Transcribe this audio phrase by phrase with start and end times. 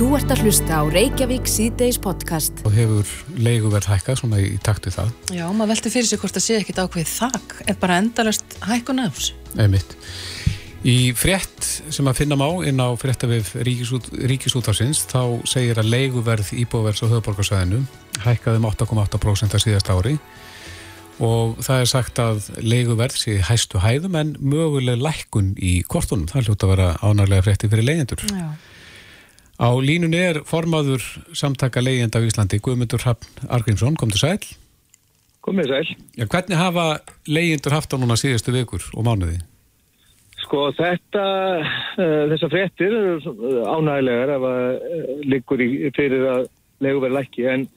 [0.00, 2.62] Þú ert að hlusta á Reykjavík síðdeis podcast.
[2.64, 5.10] Og hefur leiguverð hækkað svona í taktu það.
[5.36, 9.02] Já, maður velti fyrir sig hvort það sé ekkit ákveð þakk, er bara endalast hækkun
[9.04, 9.34] af þessu.
[9.60, 9.92] Einmitt.
[10.88, 16.54] Í frétt sem að finna má inn á fréttavif Ríkisút, Ríkisútarsins þá segir að leiguverð
[16.64, 17.82] íbúverðs á höfuborgarsvæðinu
[18.24, 20.16] hækkaði um 8,8% að síðast ári
[21.20, 26.24] og það er sagt að leiguverð sé hæstu hæðum en möguleg lækkun í kortunum.
[26.32, 28.24] Það hljóta að vera ánarlega frétti fyrir leyendur.
[28.32, 28.48] Já.
[29.60, 31.04] Á línunni er formaður
[31.36, 34.40] samtaka leyend af Íslandi, Guðmundur Hafn Argrímsson, kom til sæl.
[35.44, 35.90] Komið sæl.
[36.16, 36.86] Já, hvernig hafa
[37.28, 39.38] leyendur haft á núna síðustu vikur og mánuði?
[40.40, 41.26] Sko þetta,
[42.00, 46.42] uh, þessar fréttir eru ánægilegar ef að uh, liggur í, fyrir að
[46.84, 47.68] leguverð lækki en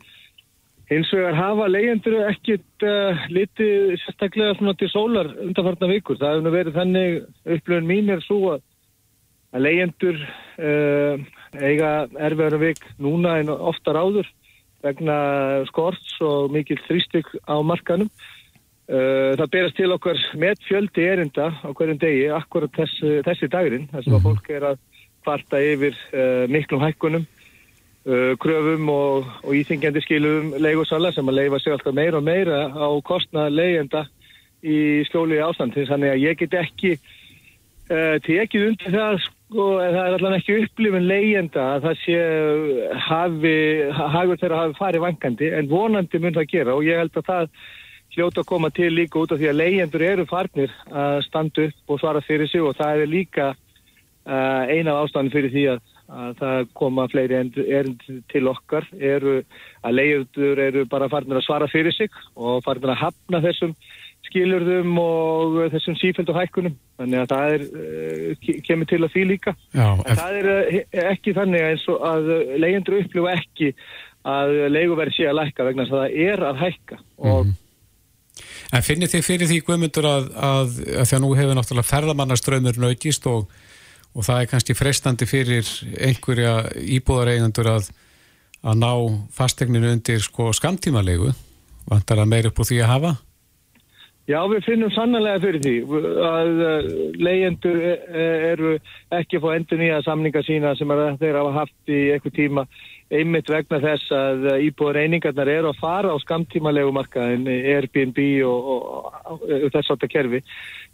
[0.91, 6.20] hins vegar hafa leyendur ekkit uh, litið sérstaklega svona til sólar undanfartna vikur.
[6.20, 11.23] Það hefur verið þannig upplöfun mín er svo að leyendur uh,
[11.62, 14.30] eiga erfiðar vik núna en oftar áður
[14.84, 15.17] vegna
[15.69, 18.09] skorts og mikil þrýstygg á markanum.
[18.83, 23.88] Uh, það berast til okkar með fjöldi erinda á hverjum degi, akkurat þess, þessi dagurinn,
[23.94, 24.81] þess að fólk er að
[25.23, 27.30] kvarta yfir uh, miklum hækkunum,
[28.03, 32.91] kröfum og, og íþingjandi skilum leigosala sem að leifa sig alltaf meira og meira á
[33.08, 34.02] kostnað leyenda
[34.59, 35.78] í skjóli ástand.
[35.78, 36.91] Þannig að ég get ekki
[38.28, 42.18] tekið undir það sko, það er allavega ekki upplifin leyenda að það sé
[43.06, 43.54] hafi,
[43.94, 46.76] hafur þeirra hafi farið vangandi en vonandi mun það gera.
[46.76, 47.50] Og ég held að það
[48.14, 51.96] hljóta að koma til líka út af því að leyendur eru farnir að standa upp
[51.96, 52.62] og svara fyrir sig.
[52.62, 55.81] Og það er líka uh, eina af ástæðan fyrir því að,
[56.20, 57.42] að það koma fleiri
[57.80, 59.40] ernd til okkar eru
[59.84, 63.76] að leyendur eru bara farnir að svara fyrir sig og farnir að hafna þessum
[64.34, 69.56] skilurðum og þessum sífældu hækkunum þannig að það er, uh, kemur til að því líka
[69.72, 70.80] Já, en það er uh,
[71.14, 73.73] ekki þannig eins og að leyendur upplifa ekki
[74.34, 77.59] að leiguverð sé að lækka vegna að það er að hækka og mm.
[78.73, 82.80] En finnir þið fyrir því Guðmundur að, að, að því að nú hefur náttúrulega ferðamannaströymur
[82.81, 83.52] nautist og,
[84.13, 85.69] og það er kannski frestandi fyrir
[86.02, 86.56] einhverja
[86.97, 87.91] íbúðareigandur að,
[88.66, 88.91] að ná
[89.38, 91.30] fastegninu undir sko skamtímalegu
[91.90, 93.13] vantar að meira upp úr því að hafa?
[94.23, 95.72] Já, við finnum sannlega fyrir því
[96.23, 96.51] að
[97.19, 98.69] leyendur e, e, eru
[99.11, 102.63] ekki að fá endur nýja samninga sína sem þeir hafa haft í eitthvað tíma
[103.13, 109.12] einmitt vegna þess að íbúður einingarnar eru að fara á skamtímalegu markaðin, Airbnb og, og,
[109.33, 110.39] og, og þess átta kerfi.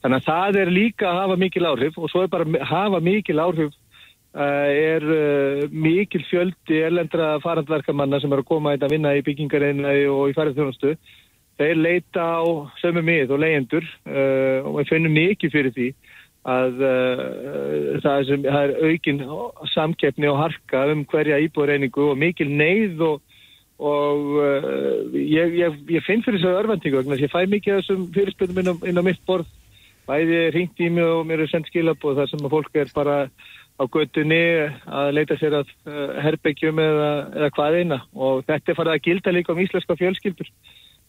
[0.02, 3.04] Þannig að það er líka að hafa mikil áhrif og svo er bara að hafa
[3.12, 3.78] mikil áhrif
[4.34, 10.30] er uh, mikil fjöldi erlendra farandverkamanna sem eru að koma að vinna í byggingareina og
[10.30, 10.98] í færðarþjónustu
[11.60, 12.44] þeir leita á
[12.80, 15.90] sömu mið og leyendur uh, og við finnum mikið fyrir því
[16.50, 17.24] að uh,
[18.04, 19.24] það, sem, það er aukin
[19.74, 23.22] samkeppni og harka um hverja íbúðreiningu og mikil neyð og,
[23.92, 28.10] og uh, ég, ég, ég finn fyrir þessu örvendingu vegna ég fæ mikið af þessum
[28.16, 29.50] fyrirspöldum inn, inn á mitt borð.
[30.10, 32.92] Bæði ringt í mig og mér er sendt skilab og það sem að fólk er
[32.96, 33.18] bara
[33.78, 34.40] á göttunni
[34.90, 35.70] að leita sér að
[36.24, 38.00] herbyggjum eða, eða hvað eina.
[38.18, 40.50] Og þetta er farið að gilda líka um íslenska fjölskyldur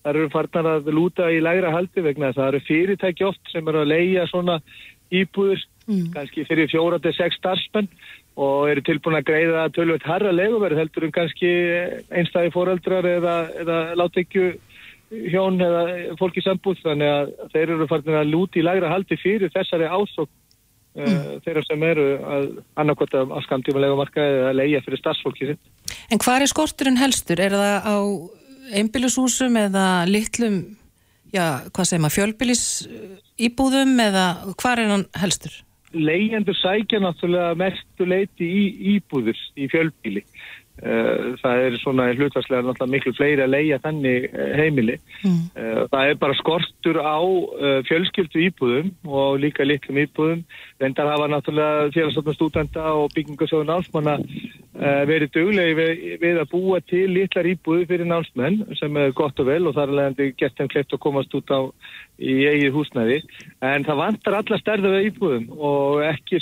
[0.01, 3.53] Það eru farnar að lúta í lægra haldi vegna þess að það eru fyrirtæki oft
[3.53, 4.57] sem eru að leia svona
[5.11, 6.07] íbúður, mm.
[6.15, 7.91] kannski fyrir fjóra til sex starfsmenn
[8.41, 11.51] og eru tilbúin að greiða tölvöld harra leguverð heldur um kannski
[12.15, 14.53] einstæði fóreldrar eða, eða látekju
[15.11, 19.51] hjón eða fólki sambúð þannig að þeir eru farnar að lúta í lægra haldi fyrir
[19.53, 20.31] þessari ásók
[20.95, 21.05] mm.
[21.05, 22.07] uh, þeirra sem eru
[22.37, 22.51] að
[22.81, 25.97] annarkota á skamtíma legumarka eða leia fyrir starfsfólki sitt.
[26.11, 27.43] En hvað er skorturinn helstur?
[27.43, 27.97] Er það á
[28.77, 30.61] einbílushúsum eða litlum,
[31.35, 32.65] já, hvað segir maður, fjölbílis
[33.41, 35.59] íbúðum eða hvað er hann helstur?
[35.91, 38.65] Leyendur sækja náttúrulega mestu leiti í
[38.97, 40.23] íbúður í fjölbíli.
[40.81, 44.97] Eh, það er svona hlutvarslega náttúrulega miklu fleiri að leia þannig eh, heimili.
[45.21, 45.43] Mm.
[45.53, 47.21] Eh, það er bara skortur á
[47.89, 50.43] fjölskyldu íbúðum og líka litlum íbúðum.
[50.81, 54.17] Vendar hafa náttúrulega félagsstofnum stúdenda og byggingasjóðun námsmanna
[55.11, 59.51] verið döglegi við, við að búa til litlar íbúðu fyrir námsmenn sem er gott og
[59.51, 61.61] vel og þar er leiðandi gett þeim kleipt að komast út á
[62.17, 63.19] í eigið húsnæði.
[63.61, 66.41] En það vantar alla stærða við íbúðum og ekki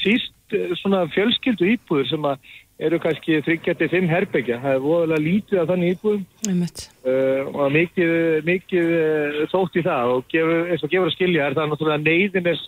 [0.00, 0.32] síst
[0.80, 2.42] svona fjölskyldu íbúður sem að
[2.78, 4.58] eru kannski 35 herbyggja.
[4.60, 8.12] Það er voðalega lítið af þannig íbúðum uh, og mikið,
[8.46, 12.04] mikið uh, þótt í það og gefur, eins og gefur að skilja er það náttúrulega
[12.04, 12.60] neyðin er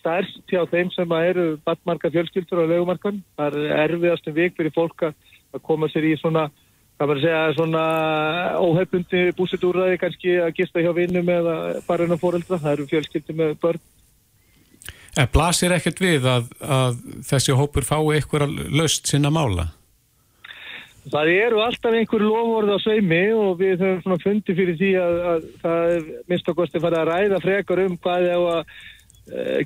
[0.00, 3.20] stærst hjá þeim sem eru badmarka fjölskyldur og legumarkan.
[3.36, 6.46] Það er erfiðast um vik fyrir fólk að koma sér í svona,
[6.96, 7.84] hvað maður segja, svona
[8.64, 12.62] óhefbundi búsitúrraði kannski að gista hjá vinnum eða bara ennum fóreldra.
[12.62, 13.84] Það eru fjölskyldur með börn
[15.18, 19.70] En blasir ekkert við að, að þessi hópur fái eitthvað löst sinna mála?
[21.10, 25.46] Það eru alltaf einhver lofórð á sveimi og við höfum fundið fyrir því að, að
[25.62, 28.74] það er mist okkur að fara að ræða frekar um hvað er á að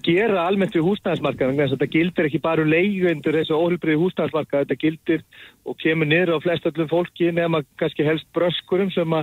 [0.04, 1.70] gera almennt við húsnæðismarkaðan.
[1.72, 5.24] Þetta gildir ekki bara um leiðvendur þessu óhulbriði húsnæðismarkað, þetta gildir
[5.64, 9.16] og kemur niður á flest öllum fólki nema kannski helst bröskurum sem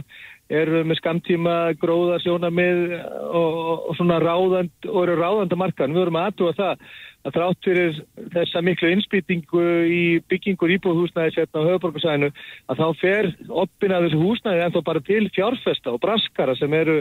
[0.52, 3.62] eru með skamtíma gróðarsjónamið og,
[3.92, 5.96] og svona ráðand og eru ráðandamarkaðan.
[5.96, 6.86] Við vorum aðtúa það
[7.22, 8.00] að þrátt fyrir
[8.34, 10.02] þessa miklu innspýtingu í
[10.32, 12.32] byggingur íbúðhúsnæði sérna á höfuborgarsæðinu
[12.72, 13.30] að þá fer
[13.64, 16.98] oppin að þessu húsnæði en þá bara til fjárfesta og braskara sem eru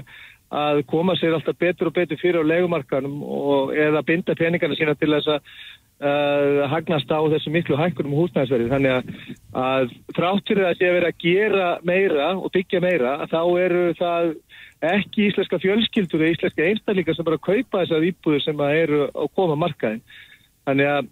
[0.50, 4.97] að koma sér alltaf betur og betur fyrir á legumarkanum og eða binda peningarna sína
[4.99, 5.52] til þess að
[6.02, 8.70] uh, hagnast á þessu miklu hækkunum húsnæðisverði.
[8.73, 9.12] Þannig að,
[9.62, 13.85] að þrátt fyrir að sé að vera að gera meira og byggja meira þá eru
[14.00, 14.35] það
[14.91, 19.58] ekki íslenska fjölskyldur eða íslenska einstaklingar sem bara kaupa þessar íbúður sem eru á koma
[19.61, 20.00] markaðin.
[20.67, 21.11] Þannig að,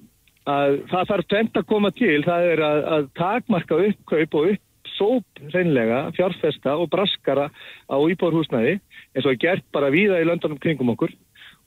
[0.49, 4.57] að það þarf tvent að koma til, það er að, að takmarka uppkaup og
[4.99, 7.49] uppsóp reynlega, fjárfesta og braskara
[7.89, 8.79] á íbúðurhúsnæði
[9.15, 11.13] eins og er gert bara víða í löndunum kringum okkur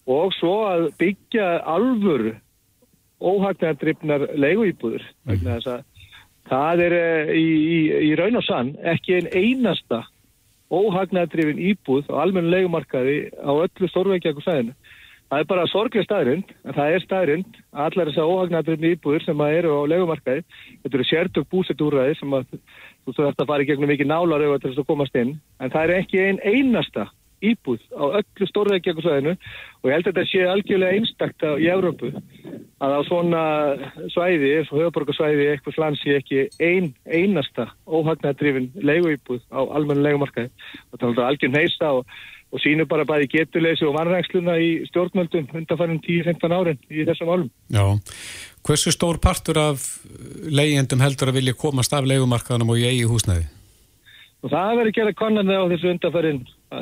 [0.07, 2.35] og svo að byggja alvur
[3.21, 5.03] óhagnæðandrifnar leiguýbúður.
[5.29, 5.83] Mm.
[6.49, 7.79] Það er eh, í, í,
[8.09, 10.03] í raun og sann ekki einn einasta
[10.71, 14.73] óhagnadrifin íbúð á almennu leikumarkaði á öllu stórveikjaku sæðinu.
[15.31, 19.77] Það er bara sorglega staðrind, það er staðrind að allar þessar óhagnadrifin íbúður sem eru
[19.79, 20.41] á leikumarkaði,
[20.81, 22.57] þetta eru sértök búsett úrræði sem að
[23.05, 25.73] þú þurft að fara í gegnum mikið nálar auðvitað til þess að komast inn, en
[25.73, 27.07] það er ekki einn einasta
[27.41, 32.11] íbúð á öllu stórveikjakusvæðinu og ég held að þetta sé algjörlega einstakta í Európu
[32.81, 33.43] að á svona
[34.13, 40.49] svæði, eins og höfuborgarsvæði eitthvað slansi ekki ein, einasta óhagnadrifin leiguíbúð á almennu leigumarkaði.
[40.93, 42.15] Og það er algjörn heista og,
[42.51, 47.49] og sínu bara bæði getuleysi og vanræksluna í stjórnmöldum undanfærum 10-15 árin í þessum álum.
[47.71, 47.85] Já,
[48.67, 49.77] hversu stór partur af
[50.51, 53.45] leigjendum heldur að vilja komast af leigumarkaðanum og í eigi húsnæði?
[54.41, 56.41] Og það verður gera konarni á þessu undanfærin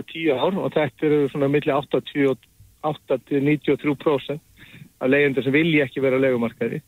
[0.10, 4.40] tíu ár og þetta eru svona millir 88-93%
[5.00, 6.80] af leyendur sem vilja ekki vera legumarkaði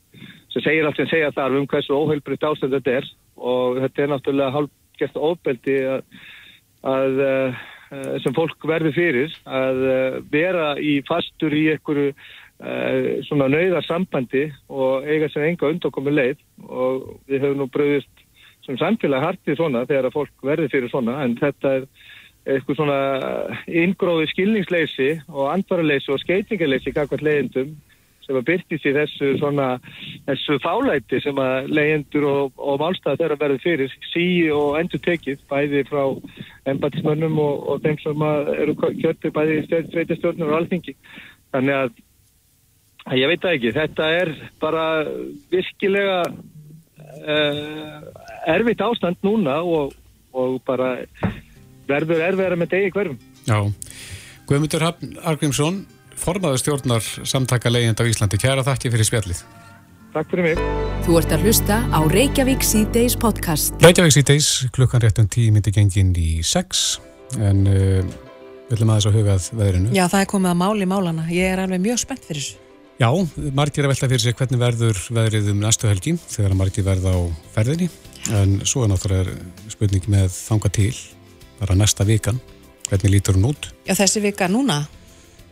[0.52, 3.06] sem segir allt sem segja þar um hversu óheilbriðt ástand þetta er
[3.40, 6.02] og þetta er náttúrulega hálfgeft ofbeldi að,
[6.92, 7.62] að uh,
[8.24, 15.08] sem fólk verður fyrir að uh, vera í fastur í einhverju uh, svona nöyðarsambandi og
[15.10, 16.40] eiga sem enga undokomi leið.
[16.68, 18.26] Og við höfum nú bröðist
[18.66, 21.88] sem samfélag hartið svona þegar að fólk verður fyrir svona en þetta er
[22.52, 23.00] eitthvað svona
[23.70, 27.76] ingróði skilningsleysi og andvaraleysi og skeitingarleysi kakvað leyendum
[28.32, 29.68] sem að byrtist í þessu svona
[30.30, 35.44] þessu fálæti sem að leyendur og, og málstað þeirra verður fyrir sí og endur tekið
[35.52, 36.04] bæði frá
[36.72, 38.26] embatismönnum og, og þeim sem
[38.56, 40.96] eru kjörtu bæði sveitastjórnur og alþingi
[41.52, 44.86] þannig að ég veit það ekki þetta er bara
[45.52, 48.04] virkilega uh,
[48.50, 49.96] erfitt ástand núna og,
[50.34, 50.96] og bara
[51.90, 53.18] verður erfiðara með degi hverjum.
[53.48, 53.58] Já,
[54.50, 55.82] Guðmundur Hafn Argrímsson,
[56.22, 58.40] formaður stjórnar samtaka leiðind á Íslandi.
[58.42, 59.44] Kæra þakki fyrir spjallið.
[60.12, 60.64] Takk fyrir mig.
[61.06, 63.78] Þú ert að hlusta á Reykjavík C-Days podcast.
[63.82, 67.00] Reykjavík C-Days, klukkan réttum tíu myndi gengin í sex,
[67.40, 68.02] en uh,
[68.68, 69.94] við ætlum aðeins að hugað veðrinu.
[69.96, 71.26] Já, það er komið að máli málana.
[71.32, 72.60] Ég er alveg mjög spennt fyrir þessu.
[73.02, 73.10] Já,
[73.58, 77.20] margir að velta fyrir sig hvernig verður veðrið um næstu helgi þegar margir verða á
[77.56, 77.88] ferðinni
[78.38, 80.92] en svo er náttúrulega spurning með þanga til
[81.58, 82.38] bara næsta vikan,
[82.92, 83.72] hvernig lítur hún út?
[83.88, 84.84] Já, þessi vika núna?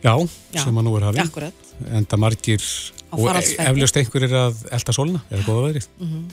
[0.00, 0.14] Já,
[0.54, 0.62] Já.
[0.64, 1.24] sem að nú er hafið.
[1.26, 1.66] Akkurat.
[1.90, 2.68] En það margir,
[3.10, 5.88] og eflaust einhver er að elda solna, eða góða veðrið.
[5.98, 6.30] Mm -hmm.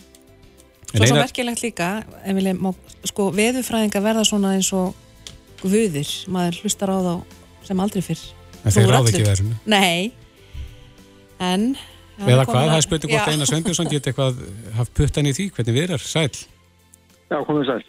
[0.87, 1.87] Svo er svo merkilegt líka,
[2.25, 2.53] Emilí,
[3.03, 4.95] sko, veðufræðinga verða svona eins og
[5.61, 7.23] guðir, maður hlustar á þá
[7.67, 8.23] sem aldrei fyrr.
[8.63, 9.55] En þeir ráð ekki veðrinu?
[9.65, 10.11] Nei,
[11.39, 11.75] en...
[12.17, 14.39] Eða hvað, það er spurning hvort Einar Sveinbjörnsson geti eitthvað
[14.73, 16.31] haft puttan í því, hvernig við er, sæl?
[17.29, 17.83] Já, komið sæl.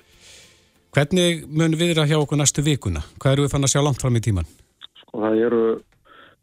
[0.93, 3.05] Hvernig mun við að hjá okkur næstu vikuna?
[3.23, 4.49] Hvað eru við fann að sjá langt fram í tíman?
[5.19, 5.63] Sko það eru,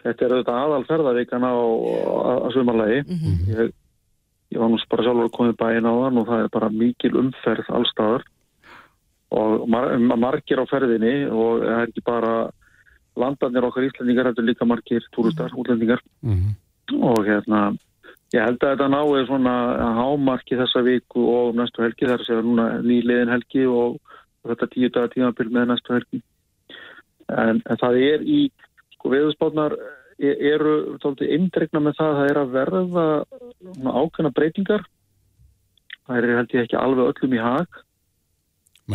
[0.03, 1.63] þetta eru þetta aðalferðavíkana á,
[2.44, 3.01] á sumarlegi.
[3.08, 3.38] Mm -hmm.
[3.55, 3.72] ég,
[4.51, 7.72] ég var nú bara sjálfur komið bæinn á þann og það er bara mikil umferð
[7.72, 8.24] allstaðar
[9.32, 12.51] og mar, margir á ferðinni og það er ekki bara
[13.15, 15.60] landarnir okkar íslendingar, þetta er líka margir túristar, -hmm.
[15.60, 17.03] útlendingar mm -hmm.
[17.03, 17.77] og hérna
[18.34, 19.55] Ég held að þetta náðu svona
[19.96, 24.00] hámarki þessa viku og næstu helgi þar sem er núna nýliðin helgi og
[24.44, 26.22] þetta tíu dagar tímafél með næstu helgi.
[27.29, 28.39] En, en það er í,
[29.06, 29.76] sko viðspátnar
[30.18, 33.06] e, eru þáttið indregna með það að það er að verða
[33.86, 34.86] ákveðna breytingar.
[36.06, 37.80] Það er held ég ekki alveg öllum í hag.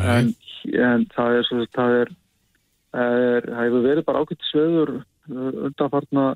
[0.01, 0.35] En,
[0.71, 2.13] en það er, svo, það er,
[2.95, 4.93] er það hefur verið bara ákveðt sveður
[5.31, 6.27] undanfartna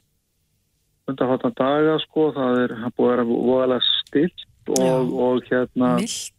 [1.10, 4.46] undanfartna daga sko, það er búið að vera voðalega stilt
[4.78, 6.34] og, og hérna Milt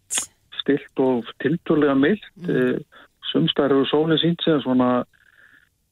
[0.65, 2.25] stilt og tilturlega myllt.
[2.41, 2.81] Mm.
[3.31, 5.05] Sumstæður eru sólinn sínt sem svona,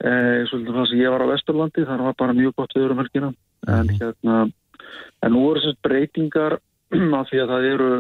[0.04, 3.02] eh, svolítið það sem ég var á Vesturlandi, það var bara mjög gott viður um
[3.04, 3.32] helgina.
[3.68, 4.38] En hérna,
[5.24, 6.58] en nú eru þessi breytingar
[7.20, 7.92] af því að það eru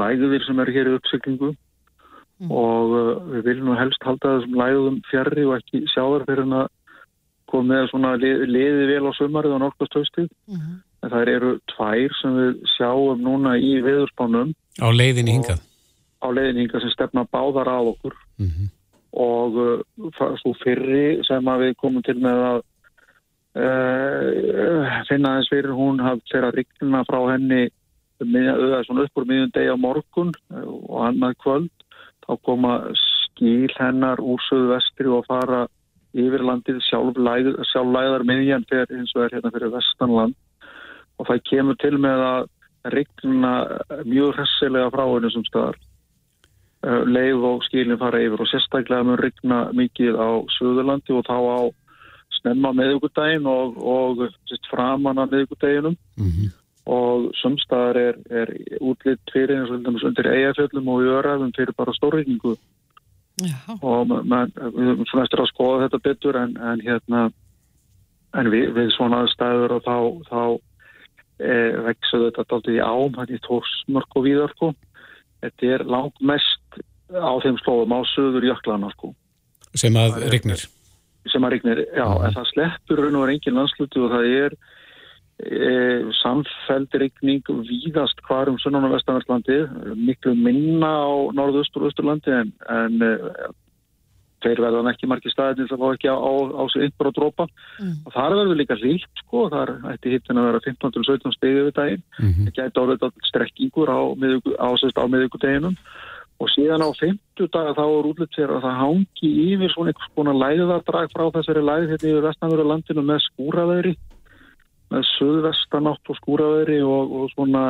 [0.00, 2.48] læðuðir sem eru hér í uppsyklingu mm.
[2.48, 6.56] og uh, við viljum nú helst halda þessum læðuðum fjarrri og ekki sjá þar fyrir
[6.62, 6.72] að
[7.46, 10.30] koma með svona liði vel á sömarið á norðkastöðstíð.
[10.50, 10.78] Mm.
[11.04, 14.54] En það eru tvær sem við sjáum núna í viðurspánum.
[14.82, 15.60] Á leiðinni hingað?
[16.18, 18.16] Á leiðinni hingað sem stefna báðar á okkur.
[18.40, 18.72] Mm.
[19.16, 22.58] Og uh, svo fyrri sem að við komum til með að
[23.62, 27.66] uh, finna þess fyrir hún hafði þeirra ríkna frá henni
[28.16, 31.72] svona upp úr miðjum deg á morgun uh, og annað kvöld.
[32.26, 35.66] Þá koma skíl hennar úr söðu vestri og fara
[36.16, 40.36] yfir landið sjálflæðar miðjan fyrir eins og er hérna fyrir vestanland
[41.16, 42.48] og það kemur til með að
[42.94, 43.52] regna
[44.06, 45.85] mjög hressilega frá henni sem staðar uh,
[46.84, 50.28] leið og skilin fara yfir og sérstaklega mun regna mikið á
[50.58, 51.60] Suðurlandi og þá á
[52.40, 54.22] snemma meðugudaginn og, og
[54.70, 56.52] framan að meðugudaginnum mm -hmm.
[56.86, 58.48] og sumstaðar er, er
[58.80, 62.56] útlitt fyrir eins og undir eigafjöldum og í öraðum fyrir bara stórreikingu
[63.36, 63.56] Já.
[63.82, 67.30] og man, við höfum svona eftir að skoða þetta betur en, en hérna
[68.34, 69.98] en við, við svona staður og þá,
[70.30, 70.42] þá
[71.40, 71.52] e,
[71.88, 74.74] veksaðu þetta alltaf í ám, þetta er tórsmörk og víðarku
[75.42, 76.65] þetta er langt mest
[77.12, 79.12] á þeim slóðum á söður jöklana sko.
[79.76, 80.64] sem að rignir
[81.32, 82.24] sem að rignir, já, mm.
[82.26, 84.56] en það sleppur raun og engin landsluti og það er
[85.42, 85.70] e,
[86.20, 89.60] samfældirikning víðast hvar um sunnan og vestanverðlandi
[89.98, 93.12] miklu minna á norðaustur og austurlandi en, en e,
[94.44, 97.46] þeir verðan ekki margir staðin það fá ekki á, á, á sig ykkur að drópa
[97.48, 97.94] mm.
[98.06, 102.04] og þar verður líka líkt sko þar ætti hittin að vera 15-17 stegi við daginn,
[102.20, 102.50] mm -hmm.
[102.50, 104.00] það gæti árið strekkingur á,
[104.62, 105.80] á, á miðugudeginum
[106.36, 110.12] og síðan á 50 daga þá er útlitt fyrir að það hangi yfir svona einhvers
[110.18, 113.94] konar læðardrag frá þessari læð hérna yfir vestanverðu landinu með skúraveðri
[114.92, 117.64] með söðvestanátt og skúraveri og, og svona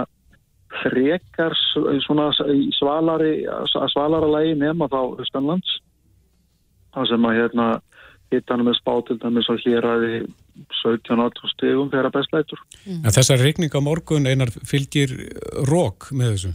[0.82, 1.54] frekar
[2.04, 2.30] svona
[2.74, 3.34] svalari
[3.70, 5.78] svalara lægi nema þá Östanlands
[6.96, 7.68] það sem að hérna
[8.34, 10.12] hittanum er spátt til dæmis að hér aði
[10.80, 12.62] 17-18 stegum að bestlætur.
[12.82, 13.02] Mm.
[13.14, 15.12] Þessar regning á morgun einar fylgir
[15.68, 16.54] rók með þessu?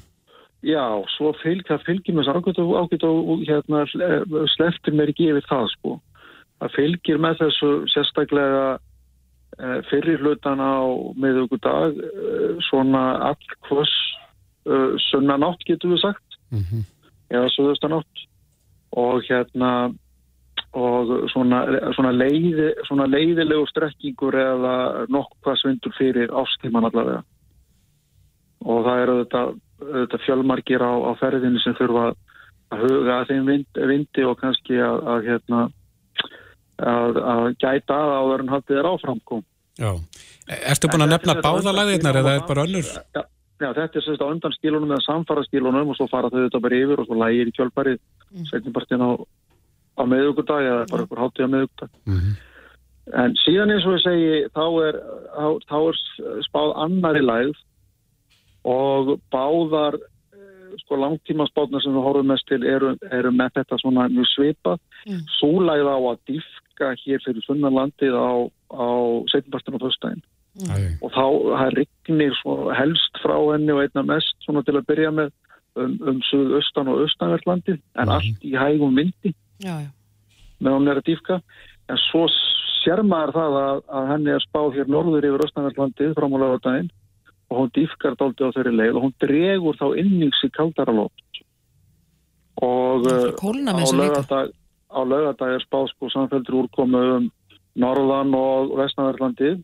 [0.61, 0.85] Já,
[1.17, 3.85] svo fylg, það fylgir með þess að ágætt og hérna
[4.53, 5.97] sleftir mér ekki yfir það sko.
[6.61, 8.65] Það fylgir með þessu sérstaklega
[9.59, 10.79] Eh, fyrir hlutan á
[11.19, 13.91] meðugudag eh, svona allkvöss
[14.63, 16.83] eh, sunnanátt getur við sagt mm -hmm.
[17.35, 18.15] eða söðustanátt
[18.95, 19.91] og hérna
[20.71, 21.59] og svona,
[21.93, 27.23] svona, leiði, svona leiðilegu strekkingur eða nokkvað svindur fyrir ástíman allavega
[28.63, 29.41] og það eru þetta,
[29.81, 32.11] þetta fjölmarkir á, á ferðinu sem þurfa
[32.71, 35.61] að huga að þeim vind, vindi og kannski að, að hérna
[36.81, 39.43] að, að gæta að áður en haldið er áframkom.
[39.81, 39.91] Já.
[40.71, 42.87] Erstu búin að nefna báðalagðirnar eða er bara önnur?
[42.87, 43.21] Já,
[43.61, 46.63] já, þetta er sérst á undan skílunum eða samfara skílunum og svo fara þau þetta
[46.63, 48.45] bara yfir og svo lægir í kjölparið mm.
[48.49, 49.11] setjumpartin á,
[49.99, 51.91] á meðugudag eða bara ykkur hátíð á meðugudag.
[52.05, 52.39] Mm -hmm.
[53.21, 54.97] En síðan eins og ég segi þá er,
[55.67, 56.01] þá er
[56.47, 57.57] spáð annari lægð
[58.67, 59.97] og báðar
[60.79, 64.81] sko langtíma spátna sem við horfum mest til eru, eru með þetta svona mjög svipað.
[65.07, 65.23] Mm.
[65.39, 68.31] Súlæð á að diffka hér fyrir sunnarlandið á,
[68.71, 68.87] á
[69.33, 70.23] setjumpartin á þaustægin.
[70.61, 70.87] Mm.
[70.99, 71.25] Og þá
[71.77, 72.37] rignir
[72.75, 75.31] helst frá henni og einna mest svona til að byrja með
[75.79, 78.15] um, um suðaustan og austanverðlandið en mm.
[78.15, 79.91] allt í hægum vindi já, já.
[80.59, 81.41] með hún er að diffka.
[81.91, 82.25] En svo
[82.81, 86.65] sér maður það að, að henni er spáð hér norður yfir austanverðlandið frá múlega á
[86.67, 86.91] daginn
[87.51, 91.41] og hún diffkar daldi á þeirri leið og hún dregur þá innings í kaldara lótt
[92.61, 94.53] og uh, á lögadag,
[94.87, 97.29] á lögadag er spásko samféldur úrkomu um
[97.79, 99.55] Norðan og Vestnaverðlandi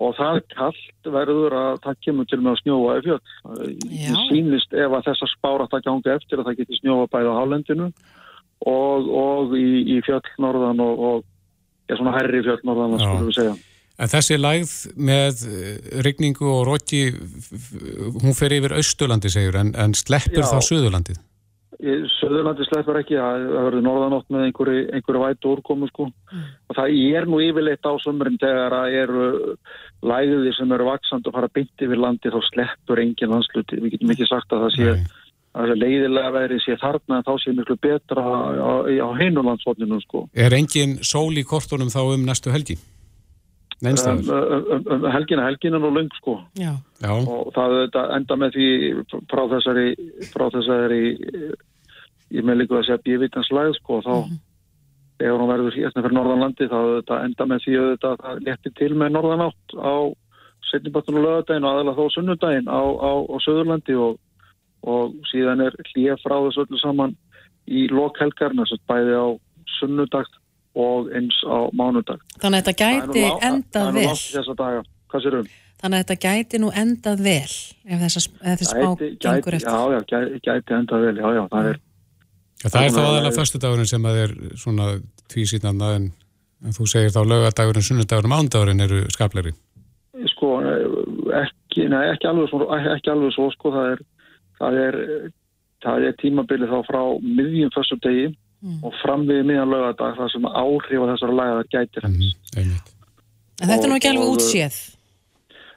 [0.00, 3.32] og það kallt verður að það kemur til með að snjóa í fjöld.
[3.42, 7.38] Það sýnist ef að þessar spára það gangi eftir að það geti snjóa bæða á
[7.40, 7.88] hálendinu
[8.70, 11.18] og, og í, í fjöld Norðan og, og
[11.90, 13.56] ja, svona herri fjöld Norðan, það skulum við segja.
[14.00, 17.10] En þessi lægð með eh, rigningu og róki,
[18.22, 20.48] hún fer yfir Östurlandi segjur, en, en sleppur Já.
[20.48, 21.18] þá Suðurlandið?
[21.80, 26.08] Suðurlandið sleppur ekki, það verður norðanótt með einhverju, einhverju vætu úrkomu sko.
[26.32, 26.42] Mm.
[26.68, 29.28] Og það er nú yfirleitt á sömurinn þegar það eru
[30.10, 33.80] læðið sem eru vaksand og fara byndi yfir landi, þá sleppur engin landsluti.
[33.80, 34.94] Við getum ekki sagt að það sé,
[35.56, 40.24] að það leiðilega verið sé þarna, þá sé miklu betra á, á, á heinulandsfotninu sko.
[40.36, 42.76] Er engin sól í kortunum þá um næstu helgi?
[43.80, 44.28] Neinstæður.
[44.36, 46.74] um, um, um helgina, helgina er nú löng sko Já.
[47.00, 47.76] Og það
[48.18, 48.68] enda með því
[49.30, 49.86] frá þessari,
[50.34, 51.02] frá þessari
[52.30, 54.14] ég með líka að segja bíðvitans læð sko þá
[55.20, 58.90] þegar hún verður hérna fyrir norðanlandi þá þetta enda með því að þetta léttir til
[58.96, 59.94] með norðanátt á
[60.70, 64.20] setnibattunum lögadaginn og aðalega þó sunnudaginn á, á, á Söðurlandi og,
[64.86, 67.16] og síðan er hlýja frá þessu öllu saman
[67.68, 69.28] í lokhelgarna sem bæði á
[69.78, 70.30] sunnudag
[70.78, 72.20] og eins á mánudag.
[72.42, 74.14] Þannig að þetta gæti endað vel.
[74.14, 74.82] Þessa daga.
[75.10, 75.48] Hvað sér um?
[75.80, 77.52] Þannig að þetta gæti nú endað vel
[77.90, 79.70] ef þessa, ef þessa spá Gæti, gengur eftir.
[79.72, 81.78] já, já, gæti, gæti endað vel, já, já, það er
[82.60, 84.86] Já, það er þá aðalega föstudagurinn sem að er svona
[85.32, 86.10] tvísýtnanda en,
[86.68, 89.54] en þú segir þá lögadagurinn, sunnudagurinn, mándagurinn eru skapleiri.
[90.34, 90.50] sko,
[91.40, 94.02] ekki, nei, ekki alveg svo, ekki alveg svo sko, það er,
[94.60, 94.98] það er,
[95.86, 98.26] það er tímabilið þá frá miðjum fyrstu degi
[98.82, 102.34] og fram við miðjan lögadag það sem áhrif á þessar lagaðar gætir hans.
[102.56, 102.74] Mm.
[103.60, 104.78] En þetta er nú ekki Og- alveg og- útséð.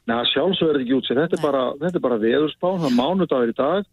[0.06, 1.20] Nei, sjálfsögur er ekki út sér.
[1.24, 3.86] Þetta er bara, þetta er bara veðurspá, það er mánudagur í dag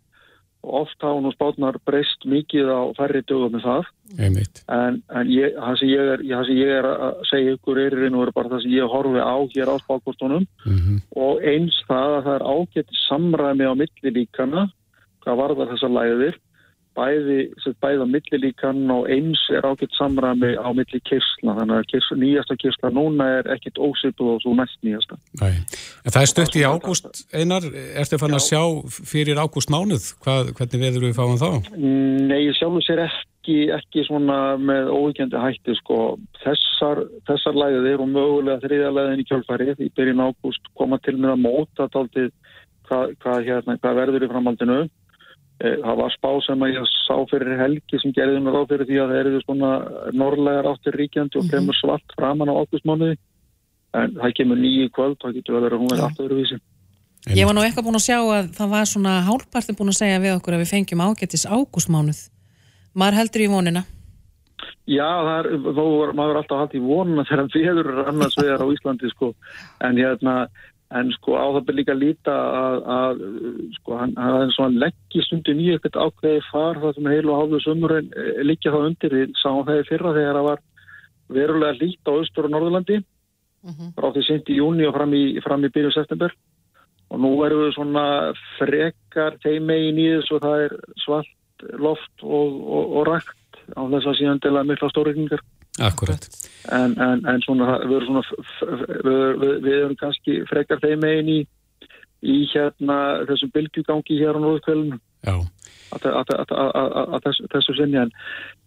[0.63, 3.85] og oft hafa nú spátnar breyst mikið á færri dögum með það.
[4.19, 4.63] Einmitt.
[4.69, 7.95] En, en ég, það, sem ég er, það sem ég er að segja ykkur er
[7.95, 11.41] í raun og veru bara það sem ég horfi á hér á spákortunum Mm og
[11.47, 14.67] eins það að það er ágætt samræmi á millilíkana
[15.23, 16.35] hvað varðar þessar læðir
[16.99, 17.39] bæði,
[17.83, 22.57] bæði á millilíkan og eins er ágætt samræmi á milli kyrsla, þannig að kyrsla, nýjasta
[22.61, 25.19] kyrsla núna er ekkit ósipuð og svo næst nýjasta.
[25.41, 25.53] Nei.
[26.05, 27.67] En það er stutt í ágúst, Einar,
[28.03, 31.51] ertu fann að sjá fyrir ágúst mánuð, Hvað, hvernig veður við fáum þá?
[31.79, 36.19] Nei, ég sjálfur sér ekki, ekki svona með óvíkjandi hætti sko.
[36.43, 41.37] Þessar, þessar læðið eru mögulega þriðja læðin í kjölfarið í byrjun ágúst koma til með
[41.37, 42.31] að móta taldið
[42.91, 44.81] hvað, hvað, hérna, hvað verður í framhaldinu.
[45.61, 48.89] Eh, Það var spá sem að ég sá fyrir helgi sem gerði mér á fyrir
[48.89, 49.71] því að það eru svona
[50.17, 53.19] norrlegar áttir ríkjandi og kemur svart framan á ágústmánuði.
[54.01, 56.05] En það kemur nýju kvöld, það getur að hún er Já.
[56.07, 56.61] alltaf öðruvísi.
[57.37, 60.21] Ég var nú eitthvað búin að sjá að það var svona hálpartin búin að segja
[60.23, 62.21] við okkur að við fengjum ágættis ágústmánuð.
[62.97, 63.83] Maður heldur í vonina.
[64.89, 68.65] Já, er, þó var maður er alltaf haldið í vonuna þegar veður er annars vegar
[68.65, 69.35] á Íslandi sko,
[69.85, 70.35] en hérna
[70.91, 73.21] en sko á það byrja líka að líta að, að
[73.77, 77.61] sko hann, hann svona leggji stundin í eitthvað ákveði far það sem heilu og hálfu
[77.65, 78.11] sömurinn
[78.47, 79.15] liggja þá undir.
[79.15, 80.63] Við sáum það í fyrra þegar það var
[81.31, 83.01] verulega lít á Östur og Norðurlandi.
[83.95, 86.35] Frá því sent í júni og fram í, fram í byrju september.
[87.11, 88.05] Og nú erum við svona
[88.59, 93.83] frekar þeim megin í þessu og það er svalt loft og, og, og rækt á
[93.85, 95.43] þess að síðan dela mikla stórreikingar
[95.81, 96.29] Akkurat.
[96.77, 98.23] en, en, en svona, við svona
[99.07, 101.39] við, við, erum kannski frekar þeim megin í,
[102.21, 102.99] í hérna
[103.31, 105.37] þessum bylgjugangi hér á Norðkvælinu Já,
[105.93, 108.13] að, þessu, þessu sinni en,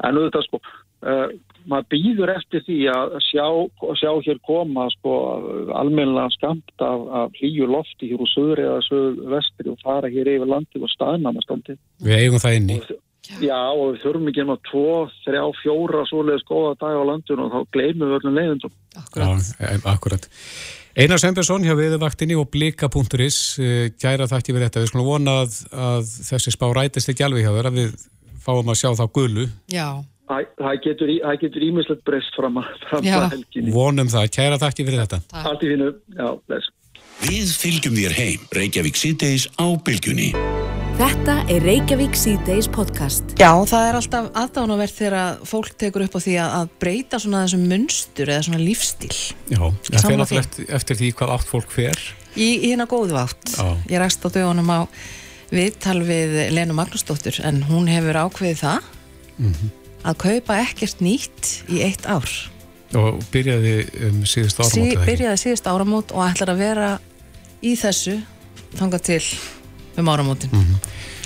[0.03, 1.29] en auðvitað sko uh,
[1.69, 3.45] maður býður eftir því að sjá,
[4.01, 5.15] sjá hér koma sko
[5.77, 10.33] almennilega skamt af, af hlýju lofti hér úr söðri eða söður vestri og fara hér
[10.35, 12.79] yfir landið og staðnama standi við eigum það inni.
[13.39, 14.85] Já og við þurfum ekki um að tvo,
[15.23, 19.51] þrjá, fjóra svoleiðis góða dag á landinu og þá gleymum við öllum leiðundum Akkurat.
[19.59, 20.27] Já, em, akkurat.
[20.93, 23.37] Einar Sveinbjörnsson hjá viðvaktinni og blika.is
[23.97, 24.83] gæra þætti við þetta.
[24.83, 27.95] Við skulum vona að, að þessi spá rætist ekki alveg hjá að við
[28.43, 29.47] fáum að sjá þá gulu.
[29.71, 29.87] Já.
[30.29, 33.17] Það það getur, í- það getur ímislegt breyst fram að, fram Já.
[33.23, 33.73] að helginni.
[33.75, 34.29] Vonum það.
[34.37, 35.21] Kæra þætti fyrir þetta.
[35.43, 36.69] Allt í fínu, já, bless.
[37.23, 40.31] Við fylgjum þér heim, Reykjavík síðdeis á bylgjunni.
[40.93, 43.33] Þetta er Reykjavík C-Days podcast.
[43.39, 47.41] Já, það er alltaf aðdánavert þegar fólk tekur upp á því að, að breyta svona
[47.45, 49.09] þessum munstur eða svona lífstíl
[49.49, 52.01] Já, það fer náttúrulega eftir, eftir því hvað átt fólk fer.
[52.35, 53.55] í, í hérna góðu átt.
[53.55, 53.65] Já.
[53.89, 54.79] Ég rækst á dögunum á
[55.53, 58.91] viðtal við Lenu Magnúsdóttur en hún hefur ákveðið það
[60.03, 62.29] að kaupa ekkert nýtt í eitt ár.
[62.93, 63.75] Og byrjaði
[64.11, 64.93] um síðustu áramótið.
[64.93, 66.89] Sí, byrjaði síðust áramót og ætlar að vera
[67.65, 68.19] í þessu
[68.77, 69.21] þangað til
[69.97, 70.53] um áramótin.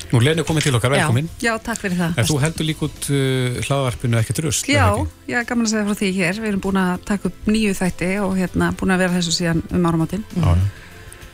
[0.08, 1.25] Nú, Lenu komið til okkar, velkomin.
[1.43, 2.13] Já, takk fyrir það.
[2.21, 4.69] En þú heldur líka út uh, hlaðvarpinu ekkert rust.
[4.71, 4.86] Já,
[5.27, 6.39] ég er gaman að segja frá því hér.
[6.39, 9.63] Við erum búin að taka upp nýju þætti og hérna búin að vera þessu síðan
[9.75, 10.23] um áramáttin.
[10.38, 10.67] Já, já.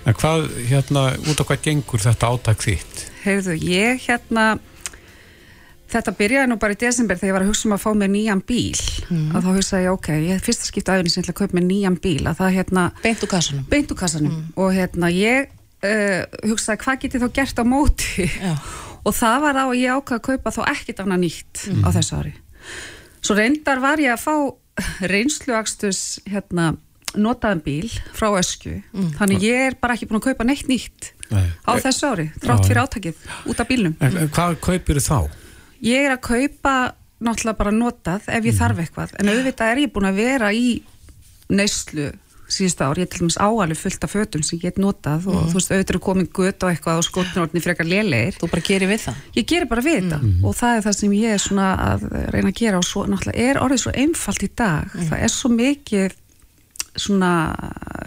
[0.03, 3.05] En hvað, hérna, út á hvað gengur þetta átak þitt?
[3.23, 4.47] Heyrðu, ég hérna,
[5.93, 8.11] þetta byrjaði nú bara í desember þegar ég var að hugsa um að fá mér
[8.11, 8.81] nýjan bíl.
[9.13, 11.59] Og þá hugsaði ég, ok, ég er fyrsta skipta aðeins sem ég ætla að kaupa
[11.59, 12.23] mér nýjan bíl.
[12.27, 13.65] Að það hérna, Beint úr kassanum.
[13.69, 14.39] beint úr kassanum.
[14.59, 18.27] Og hérna, ég uh, hugsaði, hvað get ég þá gert á móti?
[18.27, 18.55] Já.
[19.07, 22.19] og það var á að ég ákvað að kaupa þá ekkert annað nýtt á þessu
[22.21, 22.33] ári
[23.23, 24.35] svo reyndar var ég að fá
[25.11, 26.73] reynsluakstus hérna
[27.13, 28.79] notaðan bíl frá ösku
[29.19, 31.45] þannig ég er bara ekki búin að kaupa neitt nýtt Nei.
[31.65, 32.67] á þessu ári, þrátt Já.
[32.69, 33.95] fyrir átakið út af bílnum.
[34.03, 35.17] En, hvað kaupir þá?
[35.83, 36.73] Ég er að kaupa
[37.23, 40.67] náttúrulega bara notað ef ég þarf eitthvað en auðvitað er ég búin að vera í
[41.53, 42.09] neyslu
[42.51, 45.57] síðust ár, ég til dæmis áalið fullt af fötum sem ég get notað og þú
[45.57, 48.37] veist, auðvitað er komin gött og eitthvað og skotnórni frekar lélegir.
[48.41, 49.21] Þú bara gerir við það.
[49.37, 52.51] Ég gerir bara við þetta og það er það sem ég er svona að reyna
[52.51, 54.95] að gera og svo náttúrulega er orðið svo einfalt í dag.
[55.09, 56.17] Það er svo mikið
[56.93, 57.33] svona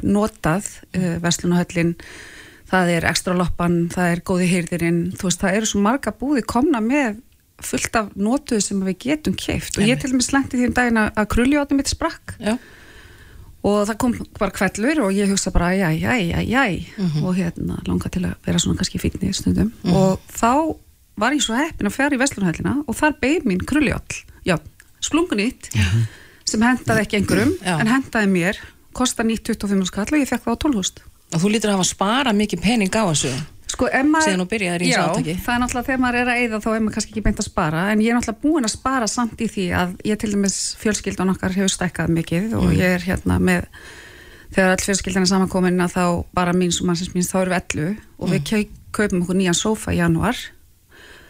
[0.07, 1.97] notað uh, Vestlunahöllin
[2.71, 6.43] það er ekstra loppan, það er góði hýrðirinn þú veist, það eru svo marga búði
[6.47, 7.21] komna með
[7.65, 12.59] fullt af notuð sem við getum keift og ég til dæmis lengti því um
[13.67, 16.65] og það kom bara kvellur og ég hugsa bara jæ, jæ, jæ, jæ
[17.25, 19.73] og hérna langa til að vera svona kannski fínni stundum.
[19.91, 20.77] Og þá
[21.19, 24.59] var ég svo heppin að fjara í Vestlunahöllina og þar beig mín kruljóll, já,
[25.03, 25.71] splungunýtt
[26.47, 27.75] sem hendaði ekki einhverjum Já.
[27.81, 28.59] en hendaði mér,
[28.97, 31.03] kosta nýtt 25 skall og ég fekk það á 12 húst
[31.35, 33.33] og þú lítur að hafa sparað mikið pening á þessu
[33.77, 33.89] Sko.
[33.93, 35.35] Síðan þú byrjaðir í þessu átaki.
[35.45, 37.49] það er náttúrulega þegar maður er að eyða þá er maður kannski ekki beint að
[37.51, 40.57] spara en ég er náttúrulega búin að spara samt í því að ég til dæmis
[40.81, 42.77] fjölskyldan okkar hefur stækkað mikið og Mm.
[42.81, 43.67] ég er hérna með
[44.57, 47.61] þegar all fjölskyldan er samankomin að þá bara mín sem mannsins mín þá erum við
[47.61, 48.33] 11 og Mm.
[48.33, 50.37] við kau- kaupum okkur nýjan sófa í januar